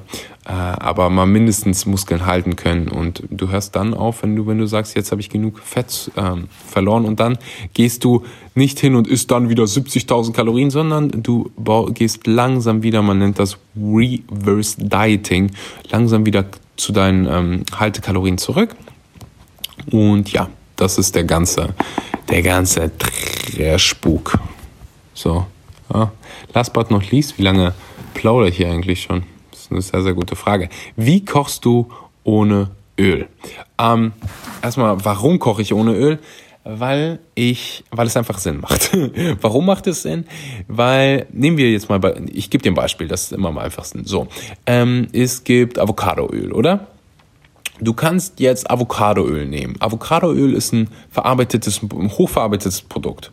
aber 0.52 1.10
mal 1.10 1.26
mindestens 1.26 1.86
Muskeln 1.86 2.26
halten 2.26 2.56
können. 2.56 2.88
Und 2.88 3.24
du 3.30 3.50
hörst 3.50 3.76
dann 3.76 3.94
auf, 3.94 4.24
wenn 4.24 4.36
du, 4.36 4.48
wenn 4.48 4.58
du 4.58 4.66
sagst, 4.66 4.96
jetzt 4.96 5.12
habe 5.12 5.20
ich 5.20 5.30
genug 5.30 5.60
Fett 5.60 6.10
ähm, 6.16 6.48
verloren 6.68 7.06
und 7.06 7.20
dann 7.20 7.38
gehst 7.74 8.04
du 8.06 8.24
nicht 8.56 8.80
hin 8.80 8.96
und 8.96 9.08
isst 9.08 9.30
dann 9.32 9.50
wieder 9.50 9.64
70.000 9.64 10.32
Kalorien, 10.32 10.70
sondern 10.70 11.12
du 11.12 11.52
gehst 11.94 12.28
langsam 12.28 12.82
wieder, 12.82 13.02
man 13.02 13.20
nennt 13.20 13.40
das 13.40 13.58
Reverse 13.76 14.78
Dieting, 14.78 15.52
langsam 15.90 16.26
wieder 16.26 16.46
zu 16.78 16.94
deinen 16.94 17.28
ähm, 17.28 17.64
Haltekalorien 17.78 18.38
zurück. 18.38 18.76
Und 19.92 20.32
ja, 20.32 20.50
das 20.78 20.98
ist 20.98 21.16
der 21.16 21.26
ganze, 21.26 21.74
der 22.30 22.42
ganze 22.42 22.92
Spuk. 23.78 24.40
So, 25.14 25.46
ja. 25.94 26.12
last 26.54 26.72
but 26.72 26.90
not 26.90 27.12
least, 27.12 27.38
wie 27.38 27.44
lange 27.44 27.74
plaudere 28.14 28.50
ich 28.50 28.58
hier 28.58 28.70
eigentlich 28.70 29.02
schon? 29.02 29.24
Das 29.70 29.86
ist 29.86 29.94
eine 29.94 30.02
sehr, 30.02 30.04
sehr 30.04 30.14
gute 30.14 30.36
Frage. 30.36 30.70
Wie 30.96 31.26
kochst 31.26 31.66
du 31.66 31.88
ohne 32.24 32.70
Öl? 32.98 33.28
Ähm, 33.78 34.14
erstmal, 34.62 35.04
warum 35.04 35.40
koche 35.40 35.62
ich 35.62 35.74
ohne 35.74 35.94
Öl? 35.94 36.20
Weil 36.64 37.20
ich, 37.34 37.86
weil 37.92 38.08
es 38.08 38.18
einfach 38.18 38.40
Sinn 38.40 38.60
macht. 38.60 38.92
warum 39.42 39.66
macht 39.66 39.88
es 39.88 40.02
Sinn? 40.02 40.26
Weil, 40.68 41.26
nehmen 41.32 41.58
wir 41.58 41.72
jetzt 41.72 41.90
mal, 41.90 42.02
ich 42.32 42.50
gebe 42.50 42.62
dir 42.62 42.72
ein 42.72 42.76
Beispiel, 42.76 43.08
das 43.08 43.24
ist 43.24 43.32
immer 43.34 43.50
am 43.50 43.58
einfachsten. 43.58 44.04
So, 44.06 44.28
ähm, 44.66 45.08
es 45.14 45.44
gibt 45.44 45.80
Avocadoöl, 45.80 46.52
oder? 46.52 46.88
Du 47.80 47.94
kannst 47.94 48.40
jetzt 48.40 48.70
Avocadoöl 48.70 49.46
nehmen. 49.46 49.76
Avocadoöl 49.80 50.54
ist 50.54 50.74
ein 50.74 50.90
verarbeitetes, 51.12 51.82
ein 51.84 52.12
hochverarbeitetes 52.18 52.82
Produkt. 52.82 53.32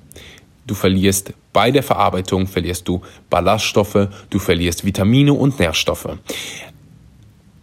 Du 0.66 0.74
verlierst 0.74 1.32
bei 1.52 1.70
der 1.70 1.82
Verarbeitung, 1.82 2.46
verlierst 2.46 2.88
du 2.88 3.02
Ballaststoffe, 3.28 4.08
du 4.30 4.38
verlierst 4.38 4.84
Vitamine 4.84 5.32
und 5.32 5.58
Nährstoffe. 5.58 6.08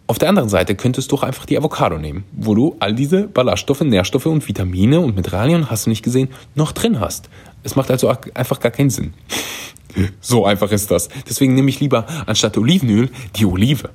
Auf 0.06 0.18
der 0.18 0.28
anderen 0.28 0.48
Seite 0.48 0.74
könntest 0.74 1.10
du 1.10 1.16
auch 1.16 1.22
einfach 1.22 1.46
die 1.46 1.56
Avocado 1.56 1.98
nehmen, 1.98 2.24
wo 2.32 2.54
du 2.54 2.76
all 2.80 2.94
diese 2.94 3.28
Ballaststoffe, 3.28 3.80
Nährstoffe 3.80 4.26
und 4.26 4.46
Vitamine 4.46 5.00
und 5.00 5.16
Mineralien, 5.16 5.70
hast 5.70 5.86
du 5.86 5.90
nicht 5.90 6.02
gesehen, 6.02 6.28
noch 6.54 6.72
drin 6.72 7.00
hast. 7.00 7.28
Es 7.62 7.76
macht 7.76 7.90
also 7.90 8.08
einfach 8.34 8.60
gar 8.60 8.72
keinen 8.72 8.90
Sinn. 8.90 9.14
So 10.22 10.46
einfach 10.46 10.72
ist 10.72 10.90
das. 10.90 11.10
Deswegen 11.28 11.54
nehme 11.54 11.68
ich 11.68 11.78
lieber 11.78 12.06
anstatt 12.24 12.56
Olivenöl 12.56 13.10
die 13.36 13.44
Olive. 13.44 13.90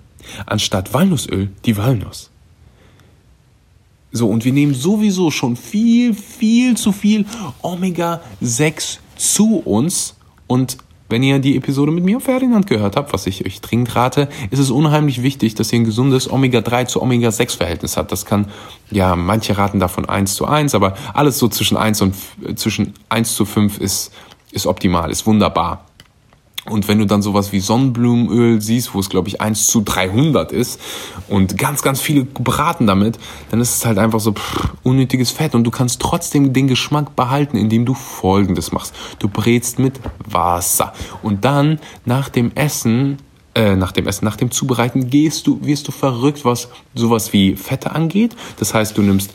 Anstatt 0.45 0.93
Walnussöl 0.93 1.49
die 1.65 1.75
Walnuss. 1.75 2.29
So, 4.11 4.29
und 4.29 4.45
wir 4.45 4.53
nehmen 4.53 4.73
sowieso 4.73 5.31
schon 5.31 5.55
viel, 5.55 6.13
viel 6.13 6.77
zu 6.77 6.91
viel 6.91 7.25
Omega-6 7.61 8.99
zu 9.17 9.57
uns. 9.57 10.15
Und 10.47 10.77
wenn 11.09 11.23
ihr 11.23 11.39
die 11.39 11.55
Episode 11.55 11.91
mit 11.91 12.03
mir 12.03 12.17
und 12.17 12.21
Ferdinand 12.21 12.67
gehört 12.67 12.95
habt, 12.95 13.13
was 13.13 13.27
ich 13.27 13.45
euch 13.45 13.61
dringend 13.61 13.95
rate, 13.95 14.29
ist 14.49 14.59
es 14.59 14.71
unheimlich 14.71 15.23
wichtig, 15.23 15.55
dass 15.55 15.71
ihr 15.71 15.79
ein 15.79 15.85
gesundes 15.85 16.29
Omega-3 16.29 16.87
zu 16.87 17.01
Omega-6-Verhältnis 17.01 17.97
habt. 17.97 18.11
Das 18.11 18.25
kann, 18.25 18.47
ja, 18.91 19.15
manche 19.15 19.57
raten 19.57 19.79
davon 19.79 20.07
1 20.07 20.35
zu 20.35 20.45
1, 20.45 20.75
aber 20.75 20.95
alles 21.13 21.39
so 21.39 21.47
zwischen 21.47 21.77
1 21.77 22.01
und, 22.01 22.15
zwischen 22.55 22.93
1 23.09 23.35
zu 23.35 23.45
5 23.45 23.79
ist, 23.79 24.11
ist 24.51 24.67
optimal, 24.67 25.11
ist 25.11 25.25
wunderbar. 25.25 25.86
Und 26.69 26.87
wenn 26.87 26.99
du 26.99 27.05
dann 27.05 27.21
sowas 27.21 27.51
wie 27.51 27.59
Sonnenblumenöl 27.59 28.61
siehst, 28.61 28.93
wo 28.93 28.99
es 28.99 29.09
glaube 29.09 29.29
ich 29.29 29.41
1 29.41 29.67
zu 29.67 29.81
300 29.81 30.51
ist 30.51 30.79
und 31.27 31.57
ganz, 31.57 31.81
ganz 31.81 32.01
viele 32.01 32.23
braten 32.23 32.87
damit, 32.87 33.17
dann 33.51 33.61
ist 33.61 33.75
es 33.75 33.85
halt 33.85 33.97
einfach 33.97 34.19
so 34.19 34.33
pff, 34.33 34.69
unnötiges 34.83 35.31
Fett 35.31 35.55
und 35.55 35.63
du 35.63 35.71
kannst 35.71 36.01
trotzdem 36.01 36.53
den 36.53 36.67
Geschmack 36.67 37.15
behalten, 37.15 37.57
indem 37.57 37.85
du 37.85 37.93
folgendes 37.93 38.71
machst. 38.71 38.93
Du 39.19 39.29
brätst 39.29 39.79
mit 39.79 39.99
Wasser 40.25 40.93
und 41.23 41.45
dann 41.45 41.79
nach 42.05 42.29
dem 42.29 42.51
Essen 42.55 43.17
äh, 43.57 43.75
nach 43.75 43.91
dem 43.91 44.05
Essen, 44.05 44.23
nach 44.25 44.35
dem 44.35 44.51
Zubereiten 44.51 45.09
gehst 45.09 45.47
du, 45.47 45.59
wirst 45.65 45.87
du 45.87 45.91
verrückt, 45.91 46.45
was 46.45 46.69
sowas 46.93 47.33
wie 47.33 47.55
Fette 47.55 47.91
angeht. 47.91 48.35
Das 48.57 48.75
heißt, 48.75 48.95
du 48.95 49.01
nimmst, 49.01 49.33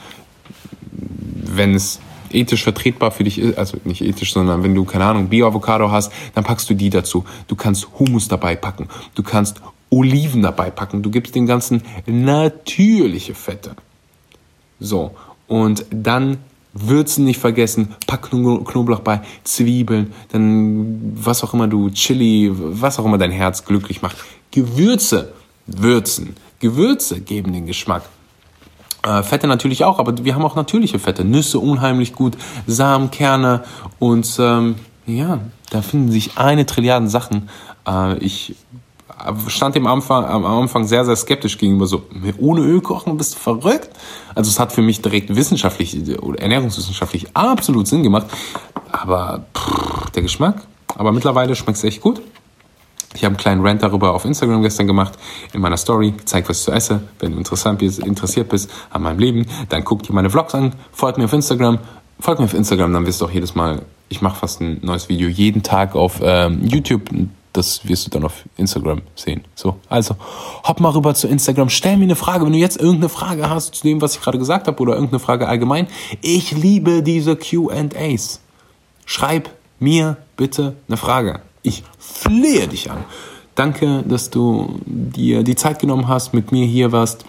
wenn 0.92 1.74
es 1.74 1.98
ethisch 2.34 2.62
vertretbar 2.62 3.10
für 3.10 3.24
dich 3.24 3.38
ist, 3.38 3.58
also 3.58 3.78
nicht 3.84 4.02
ethisch, 4.02 4.32
sondern 4.32 4.62
wenn 4.62 4.74
du, 4.74 4.84
keine 4.84 5.04
Ahnung, 5.04 5.28
Bio-Avocado 5.28 5.90
hast, 5.90 6.12
dann 6.34 6.44
packst 6.44 6.68
du 6.70 6.74
die 6.74 6.90
dazu. 6.90 7.24
Du 7.48 7.56
kannst 7.56 7.88
Hummus 7.98 8.28
dabei 8.28 8.56
packen. 8.56 8.88
Du 9.14 9.22
kannst 9.22 9.60
Oliven 9.90 10.42
dabei 10.42 10.70
packen. 10.70 11.02
Du 11.02 11.10
gibst 11.10 11.34
dem 11.34 11.46
Ganzen 11.46 11.82
natürliche 12.06 13.34
Fette. 13.34 13.76
So. 14.80 15.12
Und 15.46 15.84
dann 15.90 16.38
Würzen 16.74 17.24
nicht 17.24 17.38
vergessen, 17.38 17.94
pack 18.06 18.30
Knoblauch 18.30 19.00
bei, 19.00 19.20
Zwiebeln, 19.44 20.12
dann 20.30 21.12
was 21.14 21.44
auch 21.44 21.52
immer 21.52 21.68
du, 21.68 21.90
Chili, 21.90 22.50
was 22.50 22.98
auch 22.98 23.04
immer 23.04 23.18
dein 23.18 23.30
Herz 23.30 23.64
glücklich 23.64 24.00
macht. 24.00 24.16
Gewürze 24.50 25.32
würzen. 25.66 26.34
Gewürze 26.60 27.20
geben 27.20 27.52
den 27.52 27.66
Geschmack. 27.66 28.04
Äh, 29.04 29.22
Fette 29.22 29.46
natürlich 29.46 29.84
auch, 29.84 29.98
aber 29.98 30.24
wir 30.24 30.34
haben 30.34 30.44
auch 30.44 30.54
natürliche 30.54 30.98
Fette. 30.98 31.24
Nüsse 31.24 31.58
unheimlich 31.58 32.12
gut, 32.12 32.36
Samen, 32.66 33.10
Kerne 33.10 33.64
und 33.98 34.36
ähm, 34.38 34.76
ja, 35.06 35.40
da 35.70 35.82
finden 35.82 36.10
sich 36.10 36.38
eine 36.38 36.66
Trilliarden 36.66 37.08
Sachen. 37.08 37.48
Äh, 37.86 38.18
ich 38.18 38.54
stand 39.48 39.74
dem 39.74 39.86
Anfang, 39.86 40.24
am 40.24 40.44
Anfang 40.44 40.86
sehr, 40.86 41.04
sehr 41.04 41.16
skeptisch 41.16 41.58
gegenüber 41.58 41.86
so, 41.86 42.02
ohne 42.38 42.60
Öl 42.62 42.80
kochen, 42.80 43.16
bist 43.16 43.34
du 43.34 43.38
verrückt? 43.38 43.90
Also 44.34 44.50
es 44.50 44.58
hat 44.58 44.72
für 44.72 44.82
mich 44.82 45.02
direkt 45.02 45.34
wissenschaftlich 45.34 45.96
oder 46.20 46.40
ernährungswissenschaftlich 46.40 47.28
absolut 47.34 47.86
Sinn 47.86 48.02
gemacht. 48.02 48.26
Aber 48.90 49.44
pff, 49.56 50.10
der 50.10 50.22
Geschmack, 50.22 50.66
aber 50.96 51.12
mittlerweile 51.12 51.54
schmeckt 51.56 51.78
es 51.78 51.84
echt 51.84 52.00
gut. 52.00 52.20
Ich 53.14 53.24
habe 53.24 53.32
einen 53.32 53.36
kleinen 53.36 53.66
Rant 53.66 53.82
darüber 53.82 54.14
auf 54.14 54.24
Instagram 54.24 54.62
gestern 54.62 54.86
gemacht, 54.86 55.18
in 55.52 55.60
meiner 55.60 55.76
Story, 55.76 56.14
zeig, 56.24 56.48
was 56.48 56.58
ich 56.58 56.64
so 56.64 56.72
esse. 56.72 57.02
Wenn 57.18 57.32
du 57.32 57.38
interessant 57.38 57.78
bist, 57.78 57.98
interessiert 57.98 58.48
bist 58.48 58.70
an 58.90 59.02
meinem 59.02 59.18
Leben, 59.18 59.46
dann 59.68 59.84
guck 59.84 60.02
dir 60.02 60.12
meine 60.14 60.30
Vlogs 60.30 60.54
an, 60.54 60.74
folg 60.92 61.18
mir 61.18 61.24
auf 61.24 61.32
Instagram, 61.32 61.78
folg 62.20 62.38
mir 62.38 62.46
auf 62.46 62.54
Instagram, 62.54 62.92
dann 62.92 63.06
wirst 63.06 63.20
du 63.20 63.26
auch 63.26 63.30
jedes 63.30 63.54
Mal, 63.54 63.82
ich 64.08 64.22
mache 64.22 64.36
fast 64.36 64.60
ein 64.60 64.78
neues 64.82 65.08
Video 65.08 65.28
jeden 65.28 65.62
Tag 65.62 65.94
auf 65.94 66.20
ähm, 66.22 66.64
YouTube, 66.64 67.02
das 67.52 67.86
wirst 67.86 68.06
du 68.06 68.10
dann 68.10 68.24
auf 68.24 68.44
Instagram 68.56 69.02
sehen. 69.14 69.44
So, 69.54 69.76
also 69.90 70.16
hopp 70.64 70.80
mal 70.80 70.90
rüber 70.90 71.14
zu 71.14 71.28
Instagram, 71.28 71.68
stell 71.68 71.98
mir 71.98 72.04
eine 72.04 72.16
Frage, 72.16 72.46
wenn 72.46 72.52
du 72.52 72.58
jetzt 72.58 72.78
irgendeine 72.80 73.10
Frage 73.10 73.50
hast 73.50 73.74
zu 73.74 73.82
dem, 73.82 74.00
was 74.00 74.14
ich 74.14 74.22
gerade 74.22 74.38
gesagt 74.38 74.68
habe 74.68 74.80
oder 74.80 74.94
irgendeine 74.94 75.20
Frage 75.20 75.48
allgemein. 75.48 75.86
Ich 76.22 76.52
liebe 76.52 77.02
diese 77.02 77.36
Q&As. 77.36 78.40
Schreib 79.04 79.50
mir 79.80 80.16
bitte 80.36 80.76
eine 80.88 80.96
Frage. 80.96 81.42
Ich 81.62 81.84
flehe 81.98 82.68
dich 82.68 82.90
an. 82.90 83.04
Danke, 83.54 84.02
dass 84.06 84.30
du 84.30 84.80
dir 84.86 85.42
die 85.42 85.56
Zeit 85.56 85.78
genommen 85.78 86.08
hast, 86.08 86.34
mit 86.34 86.52
mir 86.52 86.66
hier 86.66 86.90
warst. 86.92 87.24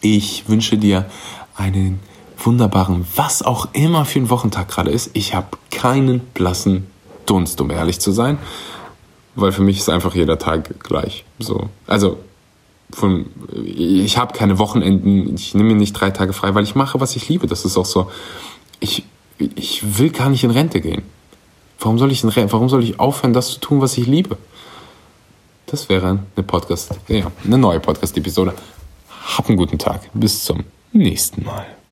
Ich 0.00 0.48
wünsche 0.48 0.76
dir 0.76 1.06
einen 1.56 2.00
wunderbaren, 2.36 3.06
was 3.16 3.42
auch 3.42 3.68
immer 3.72 4.04
für 4.04 4.20
ein 4.20 4.30
Wochentag 4.30 4.68
gerade 4.68 4.90
ist. 4.90 5.10
Ich 5.14 5.34
habe 5.34 5.56
keinen 5.70 6.20
blassen 6.20 6.86
Dunst, 7.26 7.60
um 7.60 7.70
ehrlich 7.70 8.00
zu 8.00 8.12
sein, 8.12 8.38
weil 9.34 9.52
für 9.52 9.62
mich 9.62 9.78
ist 9.78 9.88
einfach 9.88 10.14
jeder 10.14 10.38
Tag 10.38 10.80
gleich. 10.82 11.24
So, 11.38 11.68
also 11.86 12.18
von, 12.92 13.26
ich 13.64 14.16
habe 14.16 14.32
keine 14.32 14.58
Wochenenden, 14.58 15.34
ich 15.34 15.54
nehme 15.54 15.70
mir 15.70 15.76
nicht 15.76 15.92
drei 15.92 16.10
Tage 16.10 16.32
frei, 16.32 16.54
weil 16.54 16.64
ich 16.64 16.74
mache, 16.74 17.00
was 17.00 17.16
ich 17.16 17.28
liebe. 17.28 17.46
Das 17.46 17.64
ist 17.64 17.76
auch 17.76 17.84
so. 17.84 18.10
Ich, 18.80 19.04
ich 19.38 19.98
will 19.98 20.10
gar 20.10 20.30
nicht 20.30 20.44
in 20.44 20.50
Rente 20.50 20.80
gehen. 20.80 21.02
Warum 21.78 21.98
soll 21.98 22.10
ich, 22.10 22.24
warum 22.24 22.68
soll 22.68 22.82
ich 22.82 22.98
aufhören, 22.98 23.32
das 23.32 23.48
zu 23.48 23.60
tun, 23.60 23.80
was 23.80 23.96
ich 23.96 24.06
liebe? 24.06 24.36
Das 25.66 25.88
wäre 25.88 26.20
eine 26.34 26.46
Podcast, 26.46 26.90
ja, 27.08 27.30
eine 27.44 27.58
neue 27.58 27.78
Podcast-Episode. 27.78 28.54
Hab 29.36 29.48
einen 29.48 29.58
guten 29.58 29.78
Tag. 29.78 30.08
Bis 30.14 30.42
zum 30.44 30.64
nächsten 30.92 31.44
Mal. 31.44 31.77